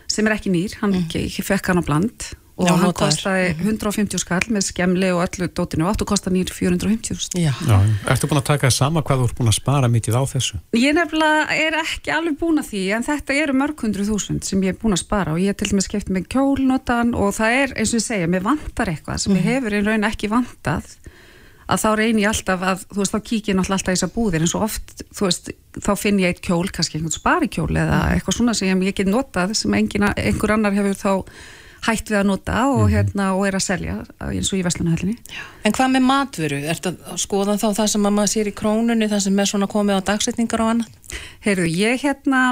[0.07, 1.09] sem er ekki nýr, hann mm.
[1.11, 3.13] ég fekk hann á bland og Já, hann notaður.
[3.13, 7.53] kostaði 150 skall með skemli og öllu dótinu og áttu kosta nýr 450 skall Já,
[7.69, 7.77] Já,
[8.15, 10.61] ertu búin að taka það sama hvað þú ert búin að spara mikið á þessu?
[10.81, 14.65] Ég nefnilega er ekki alveg búin að því en þetta eru mörg hundru þúsund sem
[14.65, 17.59] ég er búin að spara og ég er til dæmis skipti með kjólnotan og það
[17.61, 20.97] er eins og ég segja, mér vantar eitthvað sem ég hefur í raun ekki vantað
[21.67, 24.11] að þá reynir ég alltaf að, þú veist, þá kík ég náttúrulega alltaf í þessar
[24.15, 25.49] búðir en svo oft, þú veist,
[25.83, 29.57] þá finn ég eitt kjól, kannski einhvern sparikjól eða eitthvað svona sem ég get notað
[29.59, 31.11] sem engin, einhver annar hefur þá
[31.87, 33.97] hætt við að nota og hérna og er að selja
[34.27, 35.17] eins og í Vestlunahöllinni.
[35.67, 36.63] En hvað með matvöru?
[36.73, 39.71] Ertu að skoða þá það sem að maður sér í krónunni, það sem er svona
[39.71, 41.21] komið á dagsetningar og annað?
[41.47, 42.43] Heyrðu, ég hérna,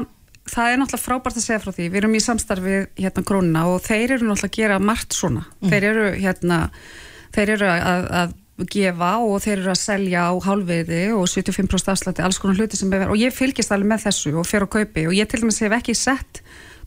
[0.50, 3.82] það er náttúrulega frábært að segja frá því, við erum í samstarfið hérna krónuna og
[3.84, 6.62] þeir eru náttúrulega að gera margt svona, þeir eru hérna,
[7.34, 12.22] þeir eru að, að gefa og þeir eru að selja á hálfveiði og 75% afslætti,
[12.22, 14.68] alls konar hluti sem er verið og ég fylgist alveg með þessu og fer á
[14.70, 16.42] kaupi og ég til dæmis hef ekki sett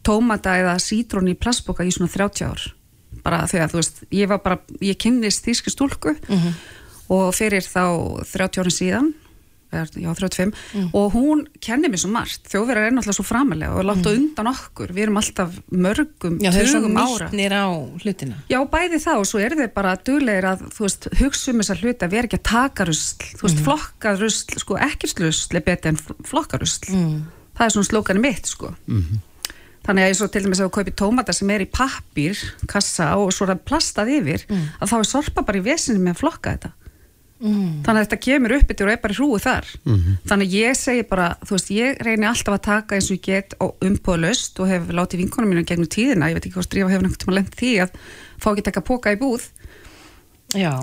[0.05, 2.65] tómata eða sítrón í plastboka í svona 30 ár.
[3.23, 6.15] Bara þegar þú veist, ég var bara, ég kynnist þýski stúlku
[7.09, 7.83] og fyrir þá
[8.27, 9.13] 30 árin síðan
[9.71, 10.53] eða, já, 35
[10.95, 14.49] og hún kennir mér svo margt, þjóðverðar er náttúrulega svo framalega og er látt undan
[14.53, 17.27] okkur, við erum alltaf mörgum, Já, þau eru tugum ára.
[17.27, 17.65] nýttnir á
[18.03, 18.39] hlutina.
[18.47, 21.83] Já, bæði það og svo eru þeir bara duglegir að, þú veist, hugsa um þessar
[21.83, 25.67] hluti að vera ekki að taka rusl, þú veist, flokka rusl, sko, ekkert rusl er
[25.67, 25.99] betið en
[26.31, 26.87] flokka rusl.
[26.93, 27.17] Mm.
[27.57, 28.71] Það er svona slókanu mitt, sko.
[29.87, 33.13] Þannig að eins og til dæmis að þú kaupir tómata sem er í pappír, kassa
[33.21, 34.43] og svo er það plastað yfir,
[34.81, 36.73] að þá er sorpa bara í vesinu með að flokka þetta.
[37.37, 37.83] Mm.
[37.85, 39.67] Þannig að þetta kemur upp yfir og er bara í hrúi þar.
[40.27, 43.25] Þannig að ég segi bara, þú veist, ég reyni alltaf að taka eins og ég
[43.27, 46.91] get og umbúðlaust og hef látið vinkonum mínu gegnum tíðina, ég veit ekki hvað strífa
[46.91, 47.99] hefur náttúrulega tíma lent því að
[48.41, 49.45] fá ekki taka póka í búð.
[50.57, 50.73] Já.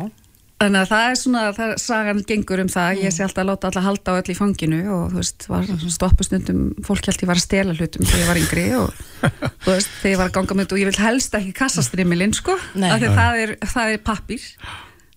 [0.63, 3.49] Þannig að það er svona, það er, sagan gengur um það, ég sé alltaf að
[3.51, 7.29] láta alla halda á öll í fanginu og þú veist, var stoppustundum, fólk held ég
[7.33, 9.03] var að stela hlutum þegar ég var yngri og
[9.67, 12.37] þú veist, þegar ég var að ganga með þetta og ég vil helst ekki kassastrimilinn,
[12.39, 12.89] sko, Nei.
[12.95, 14.49] af því að það er, það er pappir.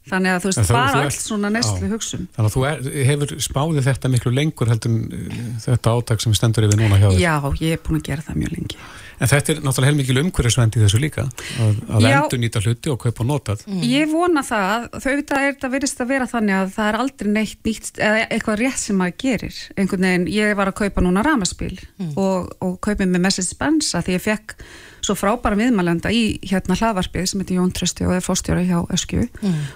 [0.07, 1.87] Þannig að þú veist, þú öll ert- svona Já.
[1.91, 2.27] hugsun.
[2.35, 6.35] Þannig að þú er, hefur spáðið þetta miklu lengur heldur en uh, þetta átak sem
[6.37, 7.19] stendur yfir núna hjá þér.
[7.19, 8.79] Já, ég er búin að gera það mjög lengi.
[9.17, 11.25] En þetta er náttúrulega heilmikil umhverfisvend í þessu líka,
[11.63, 13.63] að, að endur nýta hluti og kaupa notað.
[13.81, 17.31] Ég vona það, þau veit að þetta verðist að vera þannig að það er aldrei
[17.33, 19.61] neitt nýtt, eða eitthvað rétt sem maður gerir.
[19.77, 21.73] Einhvern veginn, ég var að kaupa núna ramaspíl
[22.13, 24.57] og, og kaupið með Mercedes-Benz að því ég fekk
[25.07, 29.25] svo frábæra viðmælenda í hérna hlaðvarpið sem heitir Jón Trösti og er fórstjóri hjá Öskju.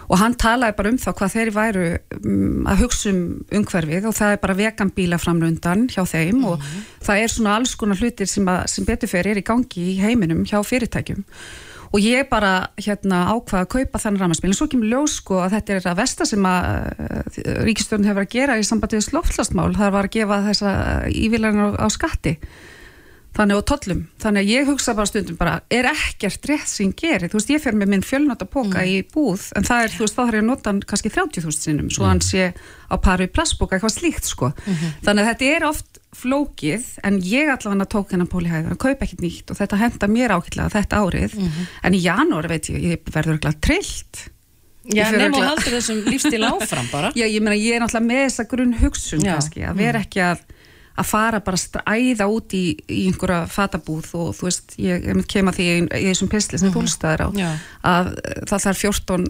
[0.09, 1.87] Og hann talaði bara um það hvað þeir væru
[2.19, 3.23] um, að hugsa um
[3.61, 6.63] umhverfið og það er bara veganbíla framlundan hjá þeim og
[7.01, 9.99] það er svona alls konar hlutir sem, að, sem betur fyrir er í gangi í
[10.01, 11.25] heiminum hjá fyrirtækjum.
[11.91, 15.57] Og ég bara hérna ákvaða að kaupa þannig ramaspil en svo kemur ljós sko að
[15.57, 16.67] þetta er að versta sem að
[17.03, 20.75] uh, ríkistjórn hefur að gera í sambandi við slóftlastmál, það var að gefa þessa
[21.11, 22.37] ívilanar á skatti
[23.37, 26.97] þannig og tollum, þannig að ég hugsa bara stundum bara, er ekkert rétt sem ég
[26.99, 27.29] geri?
[27.31, 30.17] Þú veist, ég fer með minn fjölnota póka í búð en það er, þú veist,
[30.17, 32.49] þá þarf ég að nota hann kannski 30.000 sinnum, svo hann sé
[32.91, 34.51] á pari við plastbóka, eitthvað slíkt, sko.
[35.05, 39.23] Þannig að þetta er oft flókið en ég allavega tók hennan pólihæður að kaupa ekkert
[39.23, 41.39] nýtt og þetta henda mér ákveðlega þetta árið,
[41.87, 44.25] en í janúar veit ég, ég verður ekki trillt.
[44.91, 47.11] Já, nefnum og haldur þessum lífstíl áfram bara.
[47.19, 50.41] Já, ég meina, ég er náttúrulega með þessa grunn hugsun kannski, að vera ekki að
[50.99, 55.25] að fara bara að stræða út í, í einhverja fatabúð og þú veist ég, ég
[55.31, 57.49] kem að því í, þessum pisli sem þú lstaðir á, Já.
[57.87, 59.27] að eh, það þarf 14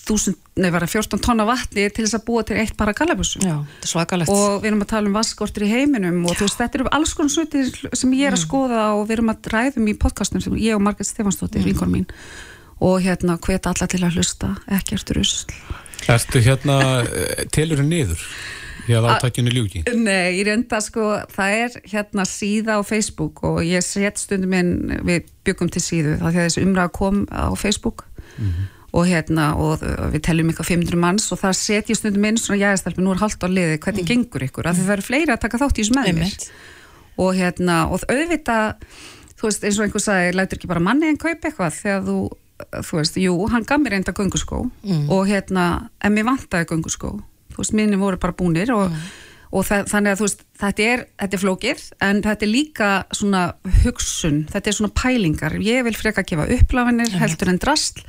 [0.00, 3.88] þúsund, nei, var það 14 tonna vatni til þess að búa til eitt Já, er
[3.92, 4.32] svakalegt.
[4.32, 7.12] og við erum að tala um vaskortur í heiminum og þú veist, þetta eru alls
[7.14, 10.56] konar sluti sem ég er að skoða og við erum að ræðum í podcastum sem
[10.58, 11.92] ég og Margrét Stefansdóttir, mm.
[11.92, 12.08] mín
[12.80, 14.54] og hérna hveta alla til að hlusta.
[14.72, 15.52] Ekkert rusl.
[16.08, 18.24] Ertu hérna, eh, telur þið niður
[18.90, 19.82] hér átakjunni ljúki?
[19.94, 24.74] Nei, ég reynda sko, það er hérna síða á Facebook og ég set stundum inn,
[25.06, 28.04] við byggum til síðu þá því að þessi umræða kom á Facebook
[28.90, 32.58] og hérna, og við teljum eitthvað 500 manns og það set ég stundum inn svona
[32.64, 35.42] jæðistelpi, nú er halvt á liði, hvernig gengur ykkur, af því það eru fleiri að
[35.44, 36.26] taka þátt í þessu með mér.
[36.26, 36.50] Einmitt.
[37.20, 38.86] og hérna, og auðvitað
[39.38, 41.76] þú veist, eins og einhver sagði, lætur ekki bara manni en kaupa eitthvað?
[41.78, 42.18] Þegar þú
[42.60, 44.64] þú veist, jú, hann gaf mér enda gönguskó
[45.08, 45.66] og hérna,
[46.04, 47.14] en mér vantaði gönguskó
[47.54, 48.94] þú veist, minni voru bara búnir og,
[49.50, 52.90] og það, þannig að þú veist þetta er, þetta er flókið, en þetta er líka
[53.16, 53.42] svona
[53.82, 58.02] hugsun, þetta er svona pælingar, ég vil freka gefa upplafinir heldur en drasl,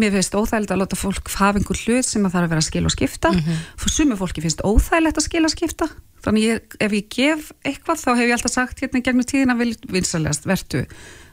[0.00, 2.64] mér finnst óþægilegt að láta fólk hafa einhver hlut sem að það er að vera
[2.64, 3.32] að skila og skipta,
[3.78, 5.90] fyrir sumu fólki finnst óþægilegt að skila og skipta,
[6.24, 10.48] þannig ég, ef ég gef eitthvað þá hef ég alltaf sagt hérna gegnum tíðina vinsalegast
[10.48, 10.86] vertu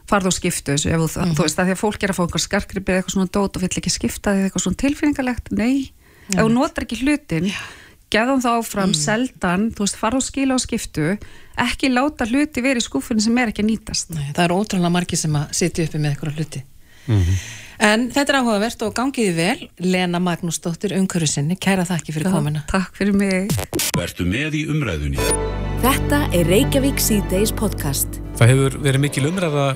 [0.08, 2.18] farðu og skiptu þessu, ef þú, mm þú veist að því að fólk er að
[2.18, 5.52] fá einhver skarkripið eða eitthvað svona dót og vill ekki skipta því eitthvað svona tilfinningalegt,
[5.52, 5.92] nei
[6.34, 7.52] ef þú notar ekki hlutin
[8.14, 11.14] gefðum þá áfram, seldan, þú veist farðu skila og skiptu,
[11.60, 14.94] ekki láta hluti verið í skúfunni sem er ekki að nýtast Nei, það eru ótrúlega
[14.96, 16.64] margir sem að sitja uppi með eitthvað hluti.
[17.78, 22.64] En þetta er áhugavert og gangiði vel, Lena Magnúsdóttir, umhverju sinni, kæra þakki fyrir komuna.
[22.72, 23.54] Takk fyrir mig
[23.98, 25.22] Vertu með í umræðunni.
[25.84, 28.18] Þetta er Reykjavík C-Days podcast.
[28.40, 29.68] Það hefur verið mikil umræða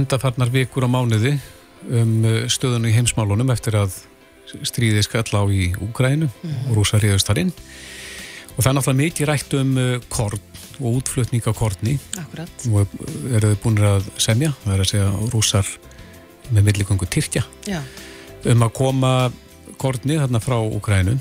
[0.00, 1.36] undarfarnar vikur og mánuði
[1.86, 3.94] um uh, stöðunni í heimsmálunum eftir að
[4.66, 6.28] stríðið skall á í Úgrænu
[6.68, 7.52] og rúsa ríðust þar inn
[8.56, 10.46] og það er náttúrulega mikið rætt um uh, korn
[10.80, 12.66] og útflutning á korni Akkurat.
[12.72, 12.94] og
[13.36, 15.72] eru þau búin að semja, það er að segja rúsar
[16.50, 17.82] með milligöngu Tyrkja Já,
[18.50, 19.12] um að koma
[19.80, 21.18] korni þarna frá Úgrænu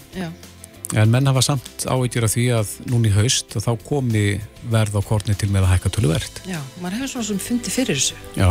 [0.97, 4.23] en menn hafa samt áhyggjur af því að núna í haust og þá komi
[4.71, 6.57] verð á korni til með að hækka töluvert já.
[6.81, 8.17] Maður hefur svona sem fundi fyrir þessu.
[8.39, 8.49] Já.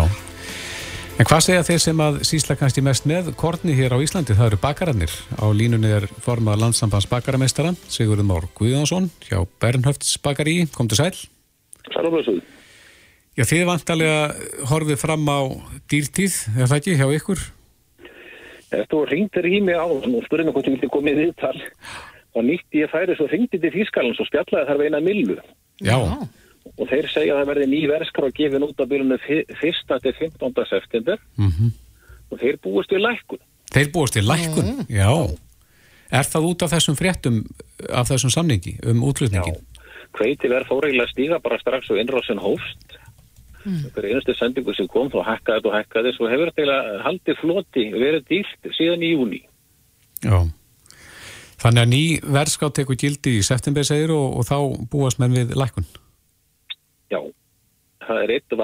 [1.18, 4.37] En hvað segja þeir sem að sísla kannski mest með korni hér á Íslandi?
[4.38, 5.14] Það eru bakararnir.
[5.35, 10.61] Á línunni er formað landsambands bakarameistara, Sigurður Már Guðjónsson, hjá Bernhöfts bakari.
[10.76, 11.11] Komdu sæl.
[11.90, 12.38] Sælumlösuð.
[13.35, 14.22] Já, þið vantarlega
[14.70, 15.40] horfið fram á
[15.90, 17.44] dýrtíð, er það ekki, hjá ykkur?
[18.94, 21.54] Þú ringtir í mig á og spurði mig hvort ég vildi komið í viðtal
[22.38, 25.38] og nýtti ég færi svo ringdi til Þýskalans og spjallaði þar við eina millu
[25.83, 25.98] Já.
[26.76, 29.52] Og þeir segja að það verði ný verskar og gefin út af bílunum 1.
[29.59, 30.66] til 15.
[30.68, 31.70] september Mm
[32.28, 33.40] og þeir búist við lækkun.
[33.72, 34.85] Þeir búast til lækkun?
[34.92, 35.12] Já.
[36.09, 37.42] Er það út af þessum fréttum,
[37.88, 39.59] af þessum samningi um útlutningin?
[40.16, 42.96] Hveiti verð fóreigilega stíga bara strax og innrásin hófst.
[43.64, 43.90] Mm.
[43.92, 48.28] Hver einustu sendingu sem kom þá hækkaði og hækkaði svo hefur þetta haldið floti verið
[48.31, 49.42] dýrt síðan í júni.
[50.24, 50.46] Já.
[51.59, 55.57] Þannig að ný verðskátt tekur gildi í september segir og, og þá búast menn við
[55.59, 55.88] lækkun.
[57.09, 57.21] Já,
[58.05, 58.55] það er eitt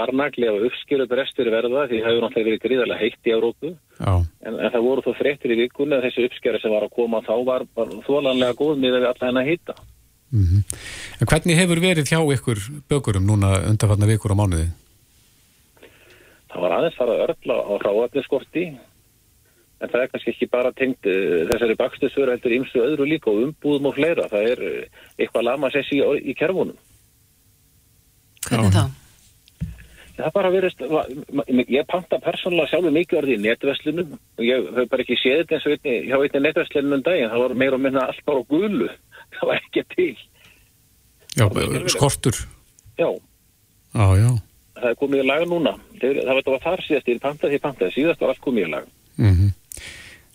[0.69, 4.87] uppskilu brestur verða því það hefur náttúrulega verið gríðarlega heitt í Európu en, en það
[4.87, 7.93] voru þó fréttir í vikunni að þessi uppskjara sem var að koma þá var, var
[8.07, 9.77] þólanlega góð með við alla hennar hýta.
[10.35, 10.65] Mm
[11.21, 12.59] En hvernig hefur verið hjá ykkur
[12.91, 14.67] bökurum núna undanfarnar vikur á mánuði?
[16.51, 18.65] Það var aðeins farað örla á hráatniskorti
[19.83, 23.41] en það er kannski ekki bara tengt uh, þessari bakstusvöru heldur ímsu öðru líka og
[23.47, 24.29] umbúðum og fleira.
[24.31, 26.79] Það er uh, eitthvað lama sessi í kerfunum.
[28.49, 28.85] Hvernig Já.
[28.85, 29.01] þá?
[30.15, 30.83] Það bara verist,
[31.75, 35.57] ég panta persónulega sjálfur mikið orðið í netverslunum og ég hef bara ekki séð þetta
[35.57, 38.45] eins og einni, hjá einni netverslunum um daginn, það var meira og minna allt bara
[38.45, 38.89] á gulu,
[39.35, 40.13] það var ekki til.
[41.35, 41.47] Já,
[41.97, 42.39] skortur.
[42.95, 43.09] Já,
[43.95, 44.31] Já, já.
[44.79, 47.57] það er komið í lag núna, Þeir, það var, það var þar síðast, ég pantaði
[47.57, 48.89] því pantaði, síðast var allt komið í lag.
[49.19, 49.35] Mm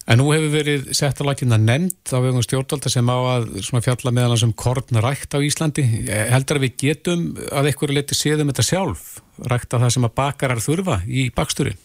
[0.09, 4.09] En nú hefur verið sett á lakina nefnd á vegum stjórnvalda sem á að fjalla
[4.09, 5.83] meðal hans um kornrækt á Íslandi.
[6.09, 9.03] Heldur að við getum að einhverju leiti séðum þetta sjálf,
[9.45, 11.77] rækta það sem að bakarar þurfa í baksturinn?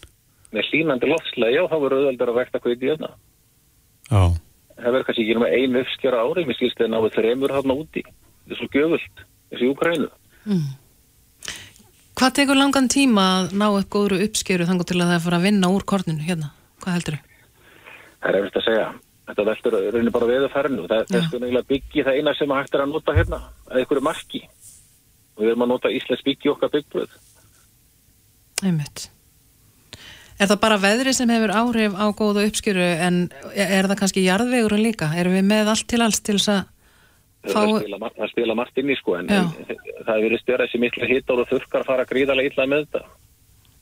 [0.57, 3.11] Með hlínandi loftslega, já, þá voru auðvöldar að hvað í hérna.
[4.09, 4.23] Já.
[4.75, 8.01] Það verður kannski ekki nema einu uppskjara ári, mér skilst þeir náðu þremur hann úti.
[8.45, 9.15] Það er svo gjöfult,
[9.53, 10.09] þessi Úkrænu.
[12.15, 15.13] Hvað tekur langan tíma að ná upp góðru til að
[18.25, 18.87] það er að eftir að segja.
[19.25, 20.85] Þetta veldur raunir bara veðurfærinu.
[20.89, 23.81] Það, það er sko neigilega byggi það eina sem hægt er að nota hérna, að
[23.81, 24.41] einhverju marki.
[25.35, 27.17] Og við erum að nota Íslands byggi í okkar byggblöð.
[28.63, 29.09] Einmitt.
[30.35, 33.19] Er það bara veðri sem hefur áhrif á góða uppskeru en
[33.55, 35.09] er það kannski jarðvegurinn líka?
[35.15, 36.63] Erum við með allt til alls til þess að
[37.53, 37.61] fá...
[37.61, 39.45] Það spila, það spila margt inn í sko, en, Já.
[39.45, 43.03] en það verið stjara þessi mikla hittar og þurkar fara gríðarlega illa með þetta.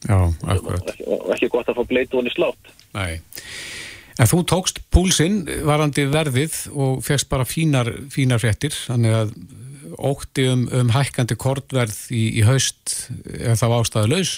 [0.04, 0.18] Já,
[0.54, 0.84] akkurat.
[0.84, 2.74] Og ekki, og ekki gott að fá bleitu í slátt.
[2.94, 3.18] Nei.
[4.22, 9.36] En þú tókst púlsinn varandi verðið og fegst bara fínar, fínar fréttir, þannig að
[9.94, 14.34] ótti um, um hækkandi kortverð í, í haust er þá ástæðu laus.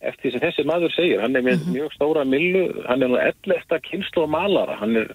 [0.00, 3.76] Eftir sem þessi maður segir, hann er með mjög stóra millu, hann er nú ellefta
[3.84, 5.10] kynslu og malara, hann er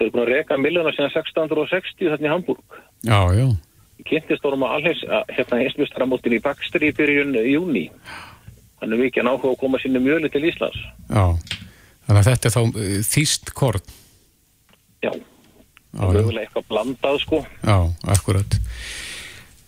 [0.00, 2.76] Þau eru búin að reka milljónar síðan 1660 þarna í Hamburg.
[3.04, 3.48] Já, já.
[4.08, 7.82] Kynntist orðum að alheins, hérna heimsmyndstaramótin í Bakstri í byrjun eh, júni.
[8.80, 10.78] Þannig við ekki að náhuga að koma sinni mjöli til Íslands.
[11.10, 11.26] Já,
[12.10, 13.92] þannig að þetta er þá uh, þýst korn.
[15.00, 17.44] Já, það er mögulega eitthvað blandað sko.
[17.62, 17.76] Já,
[18.16, 18.58] akkurat.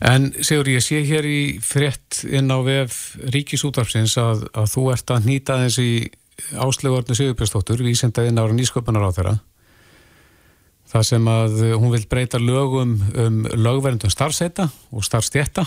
[0.03, 5.13] En Sigur, ég sé hér í frétt inn á vef Ríkisútarpsins að, að þú ert
[5.15, 5.93] að nýta þess í
[6.59, 9.37] áslögurnu Sigurbjörnsdóttur, vísenda inn ára nýsköpunar á þeirra.
[10.93, 15.65] Það sem að hún vil breyta lögum um lögverndum starfseita og starfstjetta.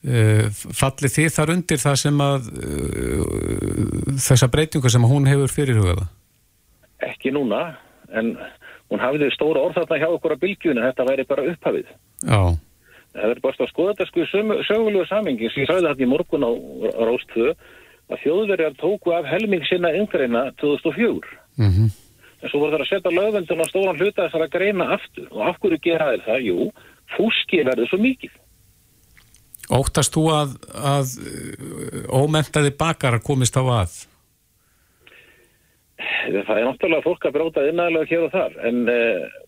[0.00, 6.06] Uh, fallið þið þar undir það sem að uh, þessa breytingu sem hún hefur fyrirhugaða?
[7.04, 7.74] Ekki núna,
[8.16, 8.32] en
[8.88, 11.92] hún hafiði stóra orð þarna hjá okkur að bylgjuna, þetta væri bara upphafið.
[12.24, 12.40] Já,
[13.10, 14.28] Það er bara að skoða þetta sko í
[14.68, 16.52] sögulegu samingi sem ég sagði þetta í morgun á
[17.08, 17.48] Róstvö
[18.10, 21.34] að þjóðverjar tóku af helming sinna yngreina 2004.
[21.58, 21.90] mhm.
[22.40, 25.26] En svo voru það að setja lögvendun á stóran hluta þessar að greina aftur.
[25.28, 26.38] Og af hverju gera það?
[26.46, 26.70] Jú,
[27.12, 28.30] fúski verður svo mikið.
[29.70, 34.00] Óttast þú að, að uh, ómentaði bakara komist á að?
[36.00, 39.40] Það er náttúrulega fólk að bróta innæðilega hér og þar, en, uh,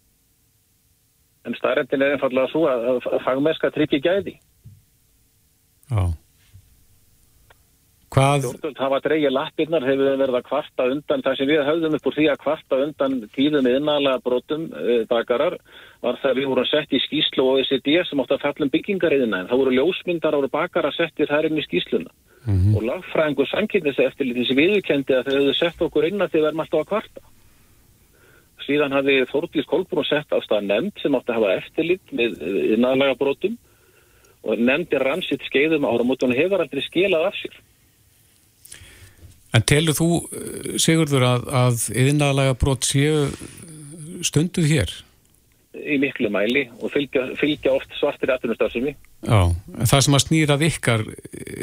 [1.48, 4.36] en starrendin er einfallega svo að, að fagmesska tryggi gæði.
[5.90, 6.04] Já.
[8.12, 8.42] Hvað?
[8.42, 12.16] Stjórnvöld hafa dreigið lappirnar hefur verið að kvarta undan það sem við höfðum upp úr
[12.18, 15.56] því að kvarta undan tíðum innæðilega brotum uh, bakarar
[16.02, 18.74] var það að við vorum sett í skýslu og OECD sem átti að falla um
[18.74, 22.74] byggingariðina en það voru ljósmyndar ára bakara settir þær inn í skýsluna Mhm.
[22.74, 26.44] og lagfræðingur sannkynnis eftir lítið sem viðurkendi að þau hefðu sett okkur inn að þið
[26.46, 27.20] verðum alltaf að kvarta.
[28.66, 32.42] Síðan hafði Þórdís Kolbrún sett á stað nefnd sem átti að hafa eftirlit með
[32.74, 33.58] innæðilega brotum
[34.42, 37.54] og nefndi ransitt skeiðum ára múti hún hefur aldrei skilað af sér.
[39.52, 43.26] En telur þú, uh, Sigurður, að, að yðnaðalega brot séu
[44.22, 44.92] stunduð hér?
[45.72, 48.94] í miklu mæli og fylgja, fylgja oft svartir atvinnustarfsemi.
[49.24, 49.40] Já,
[49.88, 51.04] það sem að snýra vikkar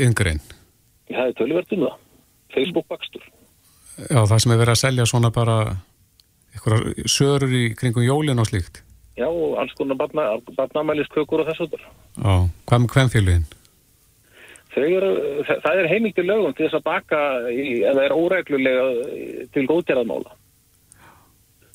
[0.05, 0.41] yngrein.
[1.09, 1.95] Það er tölvert um það.
[2.55, 3.25] Facebook bakstur.
[3.99, 5.57] Já, það sem er verið að selja svona bara
[6.55, 8.81] einhverjar sörur í kringum jólin og slíkt.
[9.19, 11.87] Já, og alls konar barna, barnamæliskökur og þess að það.
[12.23, 12.35] Já,
[12.69, 13.47] hvað með hvemfélugin?
[14.77, 15.09] Eru,
[15.49, 18.83] það er heimildi lögum til þess að baka í, það er óreglulega
[19.55, 20.35] til góðgerðarmála.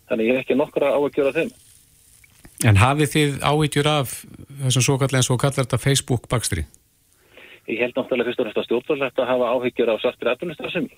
[0.09, 1.51] Þannig ég hef ekki nokkra á að gera þeim.
[2.65, 4.15] En hafið þið áhyggjur af
[4.63, 6.65] þessum svo kallar eins og kallar þetta Facebook bakstri?
[7.69, 10.93] Ég held náttúrulega fyrst og næsta stjórnvöld að hafa áhyggjur á svartir atvinnustarfsemi.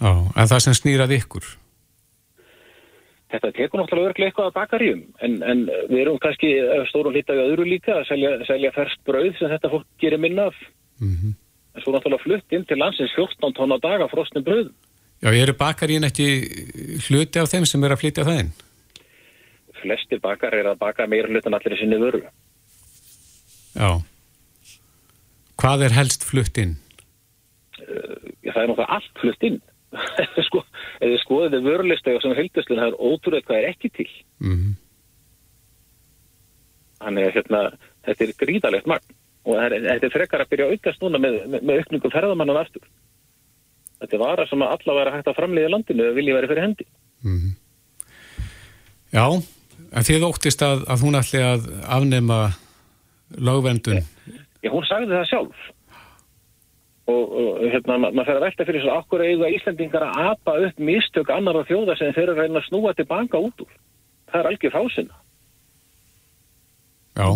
[0.00, 1.48] Já, en það sem snýrað ykkur?
[3.30, 7.36] Þetta tekur náttúrulega örglega eitthvað að bakaríum en, en við erum kannski eh, stórum hlita
[7.36, 10.58] við öðru líka að selja, selja fersk brauð sem þetta fólk gerir minna af.
[10.98, 11.36] Mm
[11.70, 14.72] En svo náttúrulega flutt inn til landsins 14 tónna daga frosnum brauð.
[15.22, 16.26] Já, eru bakarín ekki
[17.06, 18.52] hluti af þeim sem er að flytja það inn?
[19.80, 22.24] Flestir bakar er að baka meira hlut en allir í sinni vöru.
[23.76, 24.00] Já.
[25.60, 26.74] Hvað er helst flutt inn?
[27.78, 29.60] Já, það er náttúrulega allt flutt inn.
[30.48, 30.62] Sko,
[31.00, 34.10] þið skoðið þið vörulistega sem heldustlun, það er ótrúlega hvað er ekki til.
[34.44, 34.78] Mm
[37.00, 37.60] Þannig að hérna,
[38.04, 39.14] þetta er gríðalegt magn
[39.48, 42.60] og er, þetta er frekar að byrja að aukast núna með, með, með aukningum ferðamannan
[42.60, 42.84] aftur.
[44.02, 46.66] Þetta er vara sem að alla væri hægt að framleiða landinu eða vilja verið fyrir
[46.66, 46.86] hendi.
[47.24, 47.54] -hmm.
[49.16, 49.24] Já,
[49.96, 52.38] en þið óttist að, að hún ætli að afnema
[53.48, 54.04] lögvendun.
[54.60, 55.66] Já, hún sagði það sjálf.
[57.10, 60.56] Og, og hérna, ma- maður fer að velta fyrir svo okkur eiga Íslandingar að apa
[60.68, 63.72] upp mistök annara þjóða sem þeir eru að reyna að snúa tilbaka út úr.
[64.30, 65.16] Það er algjör fásinna.
[67.18, 67.28] Já.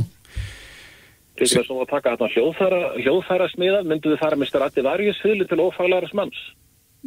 [1.34, 5.62] Til þess að taka þetta hljóðfæra, hljóðfæra smiða, myndu við fara með strati varjusfylir til
[5.64, 6.38] ofaglaris manns.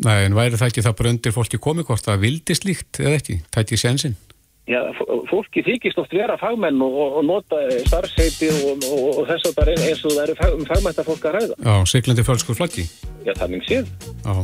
[0.04, 3.16] Nei, en væri það ekki það bara undir fólki komið hvort það vildi slíkt eða
[3.22, 3.38] ekki?
[3.56, 4.18] Tætti sensin?
[4.68, 4.82] Já,
[5.30, 9.70] fólki þykist oft vera fagmenn og, og, nota starfseiti og, og, og þess að það
[9.72, 11.56] er eins og það eru fag, um fagmænta fólk að ræða.
[11.64, 12.84] Já, siglandi fölskur flaggi.
[13.24, 13.88] Já, þannig séð.
[14.26, 14.36] Já.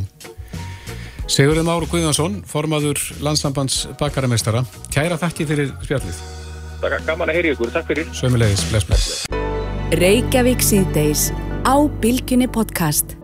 [1.33, 4.63] Sigurður Máru Guðjónsson, formaður landsambands bakaramestara.
[4.95, 6.23] Kæra þakki fyrir spjallið.
[6.79, 7.75] Það er gaman að heyri ykkur.
[7.75, 8.09] Takk fyrir.
[8.15, 9.43] Sömulegis, bless, bless.
[9.99, 11.29] Reykjavík síðdeis
[11.67, 13.17] á Bilginni podcast.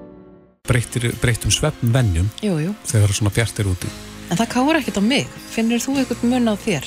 [0.67, 2.77] Breyttir, breyttum svefn vennjum Jú, jú.
[2.91, 3.91] þegar svona bjart er úti.
[4.29, 5.27] En það káur ekkert á mig.
[5.53, 6.85] Finnir þú eitthvað mun á þér?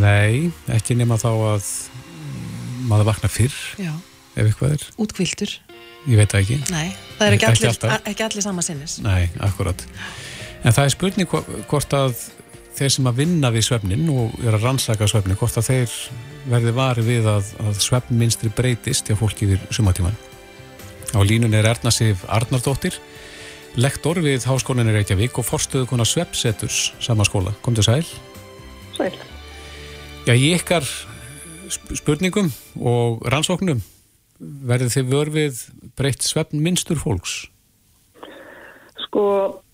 [0.00, 1.68] Nei, ekki nema þá að
[2.90, 3.92] maður vakna fyrr Já.
[4.36, 4.86] ef eitthvað er.
[5.00, 5.52] Útkviltur?
[6.04, 6.56] Ég veit það ekki.
[6.74, 6.88] Nei,
[7.18, 8.98] það er ekki, Ekki allir, ekki allir sama sinnis.
[9.04, 9.84] Nei, akkurat.
[10.64, 12.14] En það er spurning hvo- hvort að
[12.76, 15.96] þeir sem að vinna við svefnin og er að rannsaka svefnin, hvort að þeir
[16.50, 20.16] verði vari við að, að svefnminstri breytist hjá fólki yfir sumatíman.
[21.14, 22.98] Á línunni er Erna Sif Arnardóttir,
[23.80, 27.54] lektor við Háskólinni Reykjavík og forstuðu konar Sveppseturs sama skóla.
[27.64, 28.04] Kom til sæl.
[28.94, 29.14] Sæl.
[30.24, 30.86] Já, í ykkar
[31.68, 33.82] spurningum og rannsóknum
[34.38, 35.60] verður þið vörfið
[35.98, 37.44] breytt sveppn minnstur fólks?
[39.06, 39.24] Sko,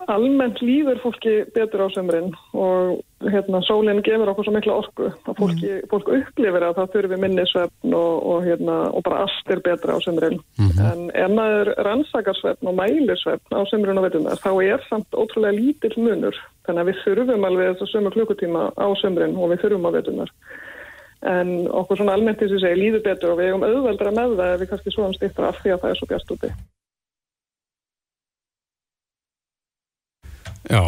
[0.09, 5.37] almennt líður fólki betur á sömurinn og hérna, sólinn gefur okkur svo mikla orku að
[5.37, 5.89] fólki, mm.
[5.91, 9.97] fólk upplifir að það þurfi minni svefn og, og, hérna, og bara allt er betra
[9.97, 10.39] á sömurinn.
[10.57, 10.81] Mm -hmm.
[10.91, 15.11] En ef maður rannsakar svefn og mælir svefn á sömurinn og veitunar, þá er samt
[15.11, 16.35] ótrúlega lítill munur.
[16.65, 19.95] Þannig að við þurfum alveg þess að sömu klukkutíma á sömurinn og við þurfum á
[19.95, 20.29] veitunar.
[21.21, 24.53] En okkur svona almennt þess að segja líður betur og við hefum auðveldra með það
[24.53, 26.49] ef við kannski svoðum stýttra af því að það er svo bjart úti.
[30.69, 30.81] Já,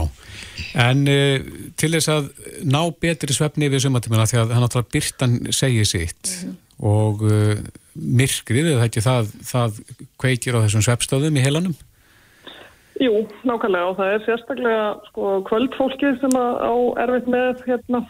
[0.73, 2.29] en uh, til þess að
[2.65, 6.59] ná betri svefni við sumatímina því að hann áttaf byrtan segið sitt mm -hmm.
[6.89, 7.55] og uh,
[7.93, 9.81] myrkrið, eða ekki það, það
[10.21, 11.75] kveikir á þessum svefstöðum í heilanum?
[13.01, 18.03] Jú, nákvæmlega og það er sérstaklega sko, kvöldfólkið sem á erfitt með hérna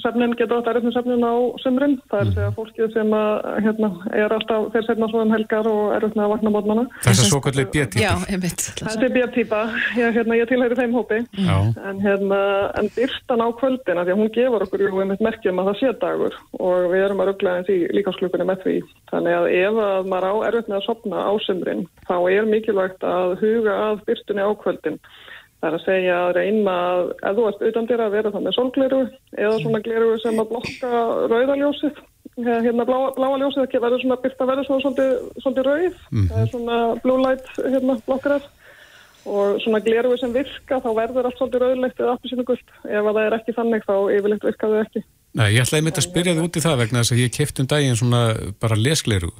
[0.00, 1.96] Sefnin getur átt erfnum sefnin á sömurinn.
[2.10, 3.32] Það er að segja fólkið sem að,
[3.66, 6.84] hérna, er alltaf fyrir setna svo um helgar og er uppnað að vakna mótmanna.
[7.04, 8.02] Þess að svo kallið B-típa.
[8.02, 8.66] Já, einmitt.
[8.80, 9.62] Það er B-típa.
[10.00, 11.20] Ég, hérna, ég tilhæri þeim hópi.
[11.38, 11.56] Já.
[11.90, 12.40] En, hérna,
[12.80, 15.94] en dyrstan á kvöldina, því að hún gefur okkur jú einmitt merkjum að það sé
[16.04, 18.76] dagur og við erum að ruggla eins í líkasklökunni með því.
[19.12, 23.36] Þannig að ef að maður á erfnið að sopna á sömurinn, þá er mikilvægt að
[23.42, 25.00] huga að dyrstunni á kvöldin.
[25.60, 28.54] Það er að segja að reyna að, ef þú ert auðvitað að vera það með
[28.56, 29.00] solgleru
[29.36, 31.02] eða svona gleru sem að blokka
[31.32, 32.00] rauðaljósið,
[32.46, 35.12] hérna bláa, bláa ljósið ekki verður svona byrta verður svona svolítið,
[35.44, 36.24] svolítið rauð, mm.
[36.30, 38.48] það er svona blue light hérna blokkarar
[39.28, 42.74] og svona gleru sem virka þá verður allt svolítið rauðlegt eða appi sínu gullt.
[42.88, 45.02] Ef það er ekki þannig þá yfirleitt virkaðu ekki.
[45.36, 47.60] Nei, ég ætlaði mitt að spyrja þið út í það vegna þess að ég kæft
[47.60, 48.22] um daginn svona
[48.62, 49.32] bara lesgleru.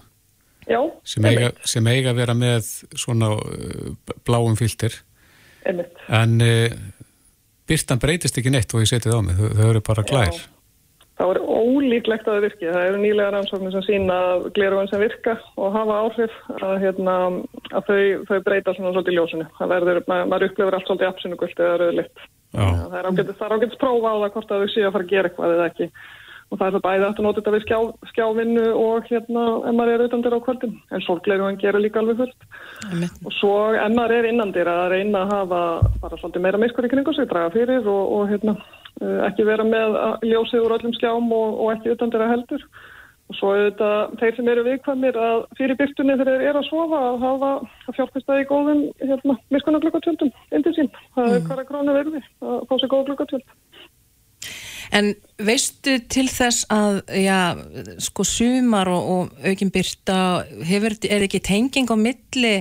[1.08, 4.94] Sem eiga, sem eiga vera með svona uh, bláum filter
[5.68, 6.00] Einmitt.
[6.08, 6.78] En uh,
[7.68, 10.32] byrtan breytist ekki neitt og ég setið á mig, þau, þau eru bara glær.
[10.32, 10.48] Já.
[11.20, 12.66] Það er ólíklegt að það virki.
[12.70, 14.14] Það eru nýlega rannsóknir sem sína
[14.56, 17.16] gleruðan sem virka og hafa áhrif að, hérna,
[17.76, 17.98] að þau,
[18.30, 19.48] þau breyta svona svolítið í ljósinu.
[19.58, 22.24] Það verður, maður upplifur allt svolítið apsinugult eða rauðlitt.
[22.56, 25.30] Það er ágættist að prófa á það hvort að þau séu að fara að gera
[25.30, 25.90] eitthvað eða ekki
[26.50, 27.78] og það er það bæði aftur nótið þetta við skjá,
[28.10, 30.76] skjávinnu og hérna MR er auðvendir á kvöldin.
[30.90, 32.46] En solgleiruðan gerir líka alveg fullt.
[33.22, 33.54] Og svo
[33.86, 35.62] MR er innandir að reyna að hafa
[36.02, 38.56] bara svolítið meira miskur í kringu sig, draga fyrir og, og hérna
[38.98, 42.66] eh, ekki vera með ljósið úr öllum skjám og, og ekki auðvendir að heldur.
[43.30, 47.02] Og svo auðvitað þeir sem eru viðkvæmir að fyrir byrtunni þegar þeir eru að sofa
[47.12, 47.50] að hafa
[47.86, 51.46] að í góðum hérna, miskunarglöggatjöldum indi sín, það er mm.
[51.46, 53.54] hverja kránu verði að fá sér góða glöggatjöld
[54.90, 57.54] En veistu til þess að, já,
[58.02, 60.18] sko sumar og, og aukinn byrta,
[60.66, 62.54] hefur, er ekki tenging á milli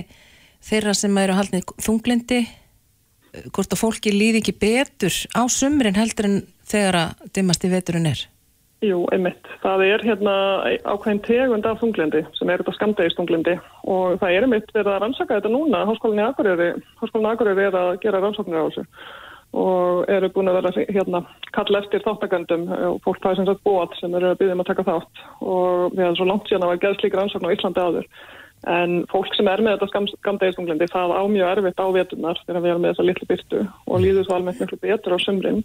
[0.62, 2.42] þeirra sem eru haldnið þunglindi,
[3.54, 6.36] hvort að fólki líði ekki betur á sumrin heldur en
[6.70, 8.22] þegar að dimmast í veturinn er?
[8.80, 9.48] Jú, einmitt.
[9.60, 10.34] Það er hérna
[10.88, 13.56] ákveðin tegund af þunglindi sem er þetta skamdegistunglindi
[13.92, 15.82] og það er einmitt verið að rannsaka þetta núna.
[15.90, 16.70] Háskólinni Akureyri,
[17.02, 18.86] Háskólinni Akureyri er að gera rannsóknir á þessu
[19.56, 21.22] og eru búin að vera hérna
[21.54, 24.62] kalla eftir þáttakandum og fólk það er sem sagt bóat sem eru að byggja um
[24.62, 25.24] að taka þátt.
[25.40, 28.06] Og við hefum svo langt síðan að vera geðslík rannsókn á Íslandi áður.
[28.70, 32.70] En fólk sem er með þetta skamdegistunglindi það á mjög erfitt á vetunar þegar við
[32.74, 35.62] erum með þessa litlu byrtu og líður svo almennt miklu betur á sömrin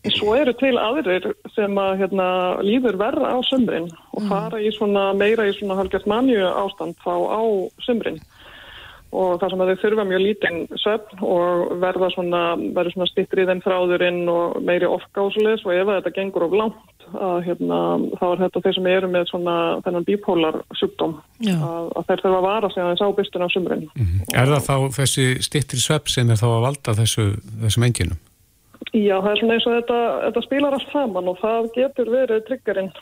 [0.00, 2.28] en svo eru til aðrir sem að hérna,
[2.64, 4.30] líður verða á sömrin og mm.
[4.32, 7.42] fara í svona meira í svona halgjast manju ástand þá á
[7.84, 8.20] sömrin
[9.10, 12.42] og það sem að þau þurfa mjög lítinn söfn og verða svona,
[12.92, 17.80] svona stittrið en þráðurinn og meiri ofgásulegs og ef þetta gengur of langt að, hérna,
[18.20, 19.56] þá er þetta þeir sem eru með svona
[19.86, 23.84] þennan bípólar sjúkdóm að, að þeir þurfa að vara sig aðeins á bystun á sumrin.
[23.90, 24.32] Mm -hmm.
[24.38, 27.26] Er það þá þessi stittrið söfn sem er þá að valda þessu,
[27.64, 28.22] þessum enginum?
[28.94, 32.46] Já, það er svona eins og þetta, þetta spilar allt saman og það getur verið
[32.46, 32.92] tryggarinn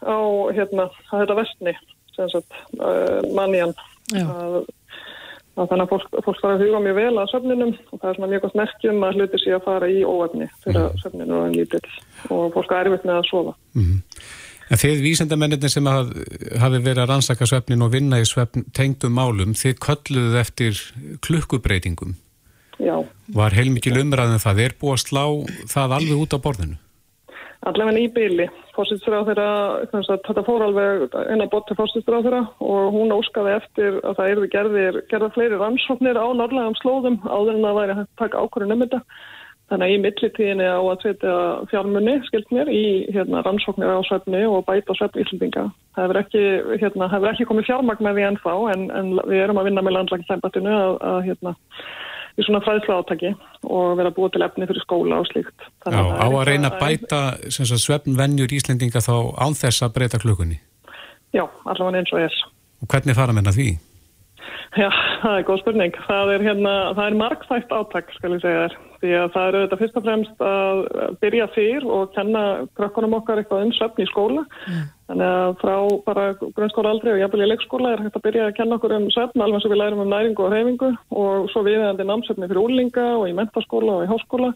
[0.00, 0.20] á
[0.56, 1.74] hérna, að þetta vestni,
[2.16, 3.76] sem sagt, uh, mannian
[4.16, 4.64] að
[5.58, 8.28] Þannig að fólk, fólk fara að huga mjög vel að söfninum og það er svona
[8.30, 11.00] mjög gott merkjum að hluti sé að fara í óöfni fyrir mm.
[11.02, 11.90] söfninu og en lítill
[12.36, 13.56] og fólk er erfitt með að sofa.
[13.74, 14.22] Mm -hmm.
[14.70, 16.10] En þeir vísendamennir sem haf,
[16.62, 20.82] hafi verið að rannsaka söfnin og vinna í söfn tengdum málum, þið kölluðuð eftir
[21.26, 22.14] klukkubreitingum.
[22.78, 22.94] Já.
[23.34, 24.62] Var heilmikið umræðin um það?
[24.64, 25.24] Er búið að slá
[25.74, 26.78] það alveg út á borðinu?
[27.68, 28.46] Allavega í byli.
[28.76, 34.30] Þetta fór alveg eina bort til fórsýttur á þeirra og hún óskaði eftir að það
[34.34, 38.76] erði gerðir, gerða fleiri rannsóknir á norðlegum slóðum áður en að væri að taka ákvörðun
[38.76, 39.02] um þetta.
[39.70, 41.32] Þannig að í millitíðinni á að setja
[41.70, 45.68] fjármunni, skilt mér, í hérna, rannsóknir á svefni og bæta svefn íslendinga.
[45.94, 46.42] Það hefur ekki,
[46.80, 49.96] hérna, hefur ekki komið fjármagn með því ennþá en, en við erum að vinna með
[49.98, 51.54] landlækningstæmbatinu að, að hérna,
[52.40, 53.34] í svona fræðslu átaki
[53.68, 55.68] og vera búið til efni fyrir skóla og slíkt.
[55.84, 57.20] Já, á að reyna að bæta
[57.52, 60.60] svefnvennjur Íslendinga þá án þess að breyta klukkunni?
[61.36, 62.42] Já, allavega eins og er.
[62.80, 63.68] Og hvernig fara menna því?
[64.78, 64.88] Já,
[65.22, 65.98] það er góð spurning.
[66.06, 68.78] Það er, hérna, er markþægt átak, skal ég segja þér.
[69.00, 70.80] Því að það eru þetta fyrst og fremst að
[71.22, 72.42] byrja fyrr og kenna
[72.76, 74.44] krökkunum okkar eitthvað um söfn í skóla.
[74.68, 74.82] Mm.
[75.10, 78.54] Þannig að frá bara grunnskóla aldrei og jafnvel í leikskóla er hægt að byrja að
[78.58, 80.92] kenna okkur um söfn, alveg sem við lærum um næringu og reyfingu
[81.22, 84.52] og svo viðeigandi námsöfni fyrir úrlinga og í mentaskóla og í háskóla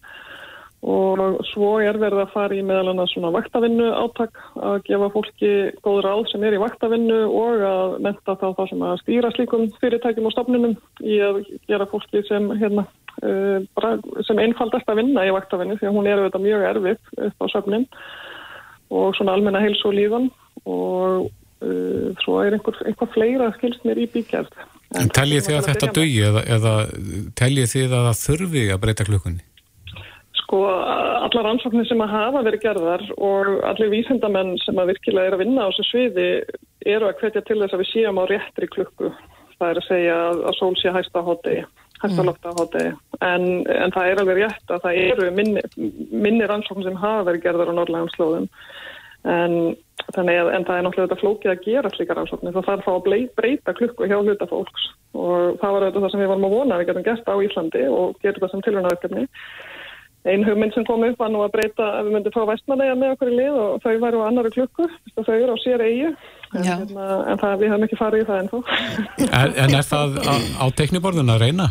[0.85, 5.53] og svo er verið að fara í meðal annars svona vaktavinnu áttak að gefa fólki
[5.85, 9.65] góð ráð sem er í vaktavinnu og að menta þá það sem að stýra slíkum
[9.81, 11.41] fyrirtækjum og stofnunum í að
[11.71, 12.85] gera fólki sem, hérna,
[13.23, 17.47] sem einfaldast að vinna í vaktavinnu því að hún er auðvitað mjög erfið upp á
[17.53, 17.87] söfnin
[18.95, 20.29] og svona almenna heils og líðan
[20.65, 21.31] og
[21.65, 24.55] uh, svo er einhver, einhver fleira skilst mér í bíkjæft.
[24.95, 26.75] En, teljið þið að þetta dögi eða, eða
[27.39, 29.45] teljið þið að það þurfi að breyta klukkunni?
[30.45, 30.61] Sko
[31.25, 35.43] allar ansóknir sem að hafa verið gerðar og allir vísendamenn sem að virkilega er að
[35.43, 36.29] vinna á þessu sviði
[36.95, 39.11] eru að hvetja til þess að við séum á réttri klukku.
[39.59, 41.65] Það er að segja að sól sé hægsta á hótegi,
[42.05, 42.29] hægsta mm.
[42.31, 42.95] lofta á hótegi.
[43.25, 45.65] En, en það er alveg rétt að það eru minni,
[46.13, 48.49] minni ansóknir sem hafa verið gerðar á norrlægum slóðum.
[49.25, 49.55] En,
[50.13, 52.57] að, en það er náttúrulega þetta flókið að gera slíkar ansóknir.
[52.57, 56.31] Það þarf að breyta klukku hjá hluta fólks og það var þetta það sem við
[56.33, 59.27] varum að vona að við getum gert á Íslandi og gerum það sem tilvægnaverkefni.
[60.25, 63.11] Einn hugmynd sem kom upp var nú að breyta að við myndum fá vestmanæja með
[63.13, 64.87] okkur í lið og þau væru á annari klukku,
[65.19, 66.13] þau eru á sér eigi,
[66.55, 68.61] en, hérna, en það, við hafum ekki farið í það ennþá.
[69.27, 70.35] En, en er það á,
[70.65, 71.69] á tekniborðun að reyna?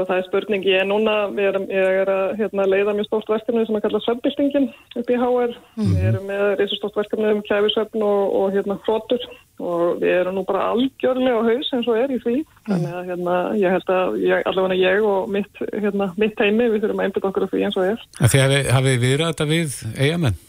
[0.00, 3.28] Sko það er spurning, ég er núna, er, ég er að hérna, leiða mjög stórt
[3.28, 5.90] verkefni sem að kalla Sömbildingin upp í HR, mm -hmm.
[5.92, 9.26] við erum með reysastórt verkefni um klæfisöfn og, og hérna hrótur
[9.60, 12.36] og við erum nú bara algjörlega á haus eins og er í því,
[12.70, 16.80] þannig að hérna, ég held að ég, allavega ég og mitt, hérna, mitt heimi, við
[16.80, 18.00] þurfum að einbita okkur á því eins og er.
[18.24, 19.68] Þið hafið viðrað þetta við
[20.00, 20.40] eigamenn?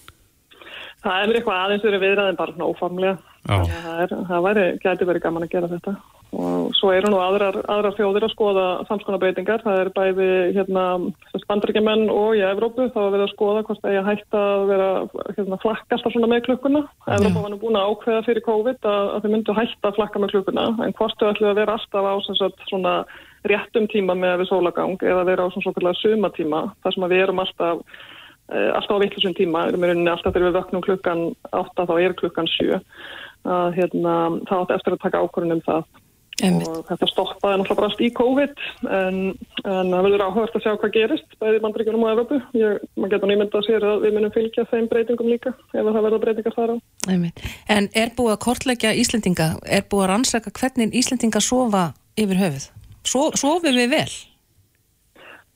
[1.04, 5.24] Það er eitthvað aðeins verið viðraðin bara svona óformlega, það, er, það væri, gæti verið
[5.28, 5.96] gaman að gera þetta
[6.32, 10.84] og svo eru nú aðrar, aðrar fjóðir að skoða samskonabreitingar, það er bæði hérna
[11.50, 12.88] bandrækjumenn og í Evrópu.
[12.94, 14.90] Þá að vera að skoða hvort það er hægt að vera
[15.36, 16.84] hérna, flakkast að svona með klukkuna.
[17.18, 20.24] Evrópa var nú búin að ákveða fyrir COVID að, að þau myndu hægt að flakka
[20.24, 20.70] með klukkuna.
[20.86, 22.96] En hvort þau ætlu að vera alltaf á sagt, svona
[23.48, 27.42] réttum tíma með við sólagang eða vera á svona svona sumatíma þar sem við erum
[27.42, 27.82] alltaf
[28.54, 32.16] eh, alltaf á vittlusum tíma, við erum alltaf þegar við vöknum klukkan 8 þá er
[32.22, 32.80] klukkan 7
[33.50, 34.16] að hérna,
[34.46, 35.86] þá átt eftir að taka ákvörðunum það
[36.48, 36.70] Einmitt.
[36.72, 38.64] og þetta stoppaði náttúrulega bara allt í COVID
[39.00, 39.20] en,
[39.64, 43.32] en það verður áhugast að sjá hvað gerist bæði í bandryggjunum og Evropu maður getur
[43.32, 46.74] nýmyndað að sér að við munum fylgja þeim breytingum líka ef það verður breytingar þar
[46.74, 46.76] á
[47.12, 47.46] Einmitt.
[47.70, 51.88] En er búið að kortleggja Íslendinga er búið að rannsaka hvernig Íslendinga sofa
[52.20, 52.68] yfir höfuð?
[53.08, 54.10] So, sofum við vel?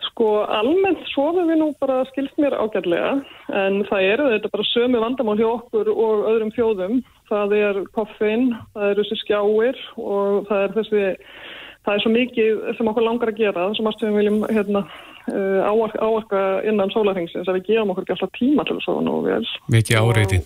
[0.06, 3.18] Sko almennt sofum við nú bara skilst mér ágætlega
[3.62, 7.00] en það eru þetta bara sömu vandamál hjá okkur og öðrum fjóðum
[7.30, 11.04] það er koffin, það eru þessi skjáir og það er þessi,
[11.86, 14.84] það er svo mikið sem okkur langar að gera, sem að við viljum hérna,
[15.34, 19.22] uh, áarka, innan sólarhengsins að við gefum okkur ekki alltaf tíma til að sofa nú
[19.26, 19.44] vel.
[19.74, 20.42] Mikið áreiti.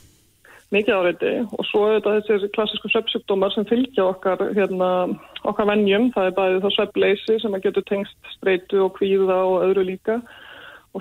[0.70, 4.92] Mikið áreiti og svo er þetta þessi klassísku sveppsjúkdómar sem fylgja okkar, hérna,
[5.50, 9.66] okkar vennjum, það er bæðið það sveppleysi sem að getur tengst streitu og kvíða og
[9.66, 10.38] öðru líka og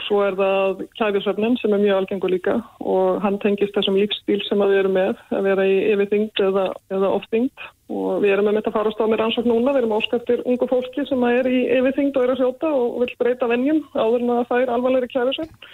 [0.05, 2.59] svo er það kæfisöfnin sem er mjög algengur líka.
[2.85, 7.13] Og hann tengist þessum lífstíl sem við erum með að vera í yfirþyngd eða, eða
[7.17, 7.67] ofþyngd.
[7.89, 11.07] Og við erum með þetta farast á með rannsókn núna, við erum áskæftir ungu fólki
[11.09, 14.49] sem er í yfirþyngd og er að sjóta og vil breyta vennjum áður en að
[14.53, 15.71] það er alvarlegri kæfisöfn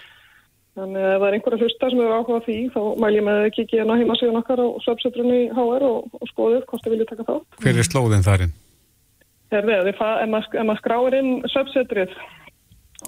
[0.75, 3.41] þannig að ef það er einhverja hlusta sem eru áhugað því þá mæl ég með
[3.41, 7.11] að kikið hérna heima síðan okkar á söpsetrunni HR og, og skoðið hvort þið viljið
[7.11, 8.55] taka þá Hver er slóðin þarinn?
[9.53, 10.01] Herðið, ef
[10.67, 12.17] maður skráir inn söpsetrið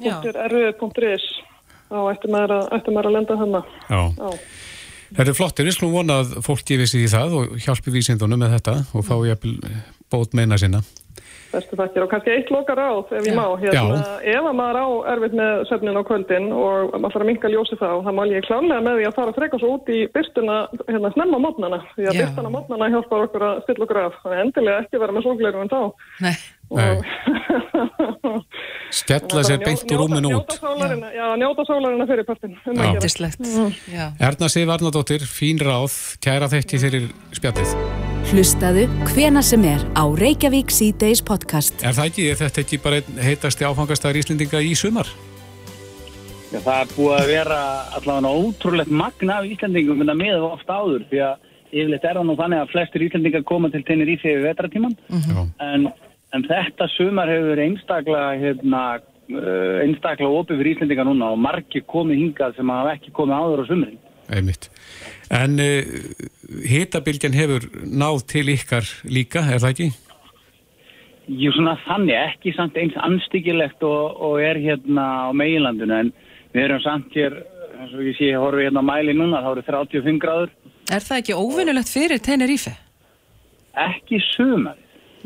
[0.01, 1.27] .rf.is
[1.87, 4.31] þá ættum maður að lenda hana Já, Já.
[5.15, 8.41] Það er flottir, við slúum vona að fólk gefið sér í það og hjálpi vísindunum
[8.43, 9.53] með þetta og fá ég að
[10.11, 10.81] bót meina sinna.
[11.47, 14.87] Bestu takkir og kannski eitt loka ráð ef ég má, hérna, ef að maður á
[15.13, 18.43] erfitt með söfnin á kvöldin og maður fara að minka ljósi þá, þá mál ég
[18.49, 20.57] klálega með því að fara að freka svo út í byrstuna
[20.89, 24.83] hérna snemma mótnana, því að byrstuna mótnana hjálpar okkur að stilla okkur af, þannig endilega
[24.83, 25.81] ekki vera með sólgleirum en þá.
[26.27, 26.35] Nei
[28.91, 30.57] Skella sér beint úr rúmin út.
[31.15, 32.79] Já, njóta sólarina fyrir partin um
[34.19, 36.17] Erna Sif Arnardóttir, fín ráð.
[36.23, 37.71] Kæra þekki fyrir spjallið.
[38.27, 41.79] Hlustaðu hvena sem er á Reykjavík C-Days podcast.
[41.79, 45.07] Er það ekki, er þetta ekki bara heitasti áfangastæðar Íslendinga í sumar?
[46.51, 47.59] Já, það er búið að vera
[47.95, 52.27] allavega ótrúlegt magna af Íslendingum en það miður ofta áður því að yfirleitt er það
[52.27, 55.49] nú þannig að flestir Íslendingar koma til tennir í því við vetratíman mm -hmm.
[55.67, 55.87] en
[56.35, 58.81] en þetta sumar hefur verið einstaklega, hérna,
[59.31, 63.63] uh, einstaklega opið fyrir Íslendinga núna og margir komið hingað sem hafa ekki komið áður
[63.63, 63.99] á sumrin.
[64.27, 64.69] Einmitt.
[65.31, 65.93] En uh,
[66.67, 69.89] hitabilgjan hefur náð til ykkar líka, er það ekki?
[71.27, 76.11] Jú, svona þannig, ekki samt eins anstíkilegt og, og er hérna á meginlandinu, en
[76.55, 77.35] við erum samt hér,
[77.81, 80.53] eins og ég sé, ég horfi hérna á mæli núna, þá eru 35 gráður,
[80.87, 82.71] Er það ekki óvinnulegt fyrir Tenerife?
[83.77, 84.77] ekki sumar.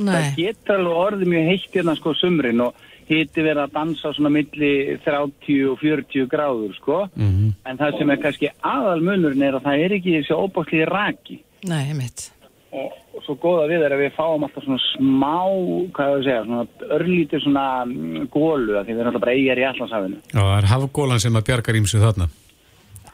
[0.02, 0.16] Nei.
[0.16, 4.30] Það getur alveg orðið mjög heitt hérna sko sumrin og hiti verið að dansa svona
[4.32, 4.74] milli
[5.04, 7.54] 30 og 40 gráður sko, Mhm.
[7.66, 11.42] en það sem er kannski aðal munurinn er að það er ekki þessi óbáslið raki.
[11.68, 12.32] Nei, mitt.
[12.72, 15.44] og, og svo góða við er að við fáum alltaf svona smá,
[15.92, 19.34] hvað ég að segja, svona örlítið svona mm, gólu af því við erum alltaf bara
[19.36, 20.22] eigjar í allansafinu.
[20.32, 22.30] Já, það er hafgólan sem að bjargar ímsu þarna.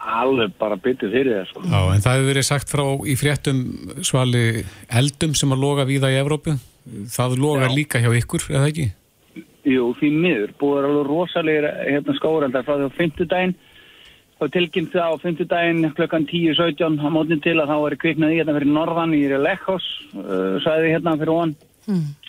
[0.07, 1.61] Alveg bara byttið fyrir það, sko.
[1.73, 3.63] Já, en það hefur verið sagt frá í fréttum
[4.05, 4.43] svali
[5.01, 6.53] eldum sem að loga víða í Evrópu.
[7.11, 7.75] Það logar Já.
[7.75, 8.87] líka hjá ykkur, eða ekki?
[9.67, 13.55] Jú, því miður, búið er alveg rosalegir hérna skóreldar frá því á fimmtudaginn.
[14.37, 18.37] Og tilkynnt það á fimmtudaginn klukkan 10.17 á mótnin til að þá er kviknað í
[18.39, 21.55] hérna fyrir norðan í Lechos, uh, sæði hérna fyrir von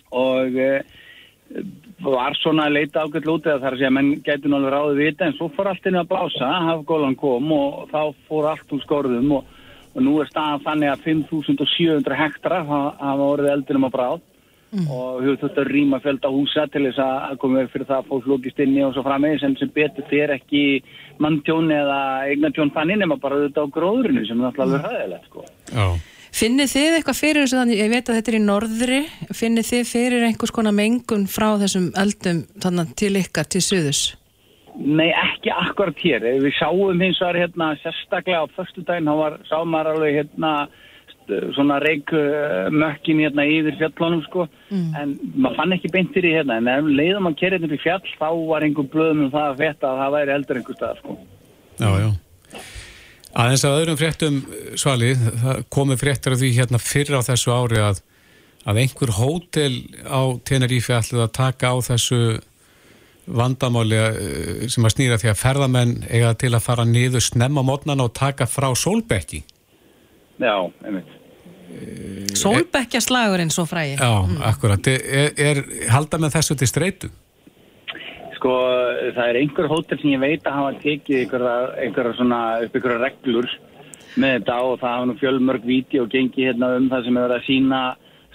[0.08, 0.80] og uh,
[2.04, 5.00] var svona að leita ágætt lútið að það er að segja menn gætu náttúrulega ráðið
[5.02, 8.82] vita en svo fór allt inn að blása, hafgólan kom og þá fór allt úr
[8.84, 9.52] skórðum og,
[9.94, 14.20] og nú er staðan þannig að 5700 hektara hafa orðið eldinum á bráð
[14.68, 18.10] og hefur þurft að rýma fjölda húsa til þess að koma upp fyrir það að
[18.10, 20.62] fólk lókist inni og svo framvegis en sem betur fyrir ekki
[21.24, 25.44] manntjón eða eignatjón þannig nema bara auðvitað á gróðurinu sem er náttúrulega alveg hæðilegt sko.
[25.72, 25.88] Já.
[26.38, 28.98] Finnið þið eitthvað fyrir þessu þannig, ég veit að þetta er í norðri,
[29.34, 34.02] finnið þið fyrir einhvers konar mengun frá þessum eldum þannig til ykkar, til suðus?
[34.78, 36.28] Nei, ekki akkurat hér.
[36.38, 40.52] Við sáum hins vegar hérna sérstaklega á förstu daginn, þá var, sáum maður alveg hérna
[41.56, 46.88] svona reikmökkin hérna yfir fjallunum sko, en maður fann ekki beint fyrir hérna, en ef
[46.88, 49.92] leiðum að kerja hérna upp í fjall, þá var einhver blöðum um það að fetta
[49.92, 51.18] að það væri eldur einhver stað sko.
[51.78, 52.10] Já, já.
[53.38, 54.36] Aðeins að öðrum fréttum
[54.80, 58.00] svali, það komið fréttar af því hérna fyrr á þessu ári að,
[58.64, 59.74] að einhver hótel
[60.08, 62.22] á Tenerife ætluð að taka á þessu
[63.28, 68.02] vandamáli eh, sem að snýra því að ferðamenn eiga til að fara niður snemma mótnan
[68.04, 69.42] og taka frá sólbekki.
[70.38, 70.54] Já,
[70.86, 71.17] einmitt.
[72.38, 73.96] Sólbekkja slagurinn svo frægi.
[73.98, 74.10] Já,
[74.48, 74.88] akkurat.
[74.88, 75.62] Er, er
[75.92, 77.10] halda með þessu til streitu?
[78.38, 78.52] Sko,
[79.16, 81.54] það er einhver hótel sem ég veit að hafa tekið einhverja,
[81.84, 83.48] einhverja svona, upp einhverja reglur
[84.18, 87.26] með þetta og það hafa nú fjölmörg víti og gengi hérna um það sem er
[87.26, 87.80] verið að sína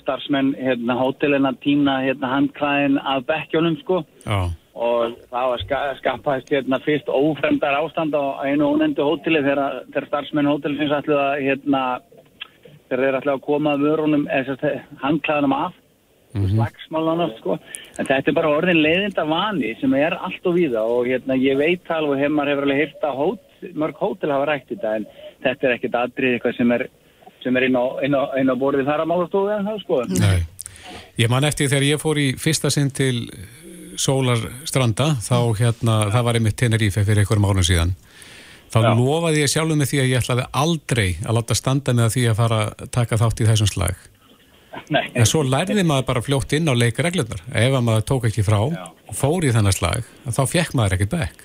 [0.03, 4.51] starfsmenn hérna hótelina tína hérna handklæðin af bekkjónum sko Já.
[4.75, 10.09] og það var ska, skapaðist hérna fyrst ófremdar ástand á einu ónendu hóteli þegar, þegar
[10.11, 11.83] starfsmenn hótelsins ætluð að hérna
[12.93, 15.79] þegar þeir ætluð að koma vörunum eða handklæðinum af
[16.33, 17.57] slagsmálan sko.
[17.99, 21.57] en þetta er bara orðin leiðinda vani sem er allt og víða og hérna ég
[21.59, 25.05] veit alveg hefur maður hefur alveg hýrt að hót, mörg hótel hafa rætt þetta en
[25.43, 26.87] þetta er ekkert atrið eitthvað sem er,
[27.43, 30.01] sem er inn, á, inn, á, inn á borðið þar að málastofu en þá sko
[30.15, 30.39] Nei.
[31.21, 33.29] Ég man eftir þegar ég fór í fyrsta sinn til
[33.93, 37.93] Sólarstranda þá hérna, það var einmitt Tenerife fyrir einhverjum ánum síðan
[38.73, 42.25] þá lofaði ég sjálfum með því að ég ætlaði aldrei að láta standa með því
[42.31, 44.09] að fara að taka þátt í þessum slag.
[44.91, 45.03] Nei.
[45.13, 48.59] en svo lærði maður bara fljótt inn á leikareglunar ef að maður tók ekki frá
[48.63, 51.43] og fór í þennan slag þá fekk maður ekkert bekk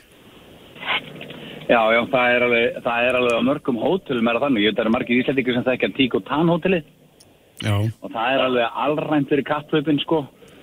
[1.68, 4.70] Já, já, það er alveg, það er alveg á mörgum hótelum er það þannig, ég
[4.70, 6.81] veit að það eru margir íslendingur sem þekkja Tík og Tann hóteli
[7.61, 10.22] Já, og það er alveg allrænt fyrir kapphlaupin sko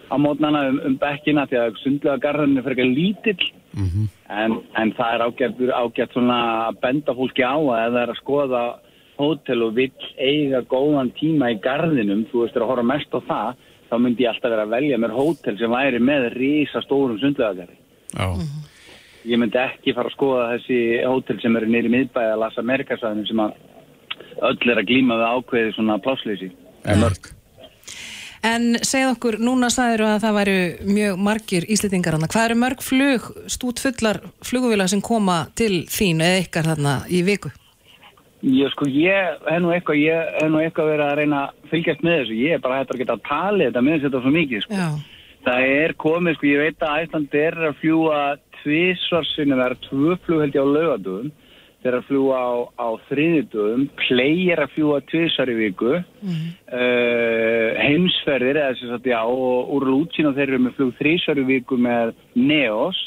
[0.09, 4.91] á mótnana um, um bekkina því að sundlega garðurinn er fyrir ekki lítill en, en
[4.97, 8.63] það er ágætt, ágætt svona að benda fólki á að það er að skoða
[9.19, 13.19] hótel og vill eiga góðan tíma í garðinum, þú veist, er að horfa mest á
[13.29, 17.19] það, þá myndi ég alltaf vera að velja mér hótel sem væri með rísa stórum
[17.21, 17.77] sundlegagarði.
[18.15, 18.27] já,
[19.25, 23.25] Ég myndi ekki fara að skoða þessi hótel sem eru nýri miðbæði að lasa Amerikasæðinu
[23.25, 23.55] sem að
[24.49, 26.51] öll er að glíma við ákveði svona plássleysi.
[27.01, 27.34] mörg
[28.45, 30.57] En segð okkur, núna sagður að það væru
[30.93, 32.29] mjög margir íslendingar hana.
[32.29, 37.23] Hvað eru mörg flug, stút fullar fluguvila sem koma til þín eða ykkar þarna í
[37.25, 37.49] viku?
[38.45, 42.03] Já, sko, ég hef nú eitthvað, ég hef nú eitthvað verið að reyna að fylgjast
[42.05, 42.35] með þessu.
[42.43, 44.81] Ég er bara hættur að geta að tala þetta með þetta svo mikið, sko.
[44.81, 44.89] Já.
[45.45, 48.19] Það er komið, sko, ég veit að Æsland er að fljúa
[48.59, 51.33] tvísvarsinni, það er tvö flug held ég á laugadugum,
[51.85, 57.67] þeir eru að fljúa á, á þriðidugum, play er að fljúa tvísvar í viku, uh,
[57.77, 61.77] heimsferðir, eða sem sagt, já, og úr lútsinu þeir eru með flug þrísvar í viku
[61.77, 63.03] með Neos,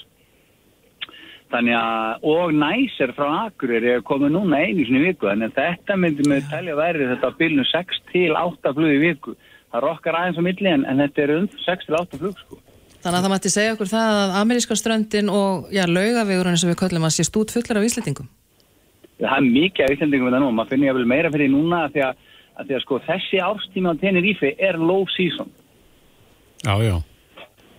[1.48, 5.94] Þannig að, og næsir frá Akureyri er komið núna einu sinni viku, þannig að þetta
[5.96, 9.36] myndi með telja verið þetta á bylnu 6 til 8 flug í viku.
[9.72, 12.60] það rokkar aðeins á milli en, en þetta er um 6-8 flug sko.
[12.98, 16.80] Þannig að það mætti segja okkur það að ameríska ströndin og já, laugavegurinn sem við
[16.82, 18.28] köllum að sé stút fullar af íslendingum.
[19.18, 21.84] Það er mikið af Íslandingum við það nú, maður finnir ég vel meira fyrir núna
[21.84, 25.50] að því að, að, því að sko, þessi árstími á Tenerife er low season.
[26.62, 26.96] Já, já.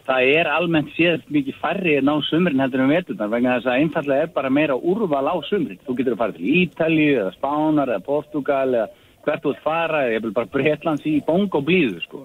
[0.10, 3.84] Það er almennt séð mikið færri en á sumrin heldur en veturnar vegna þess að
[3.84, 5.80] einfallega er bara meira úrval á sumrin.
[5.86, 8.88] Þú getur að fara til Ítalju eða Spánar eða Portugal eða
[9.28, 12.24] hvert þú ert fara eða ég vil bara Breitlands í bong og blíðu sko.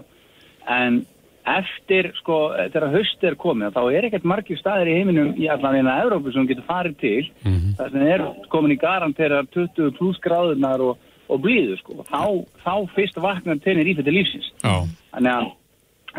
[0.65, 1.03] En
[1.47, 5.77] eftir sko þegar höst er komið þá er ekkert margir staðir í heiminum í allan
[5.77, 7.75] eina Európu sem getur farið til Mhm.
[7.79, 10.97] þar sem er komin í garanterar 20 pluss gráðunar og,
[11.29, 12.05] og blíðu sko.
[12.09, 14.49] Þá, þá fyrst vaknar tenir í þetta lífsins.
[14.65, 14.87] Já.
[15.13, 15.53] Þannig að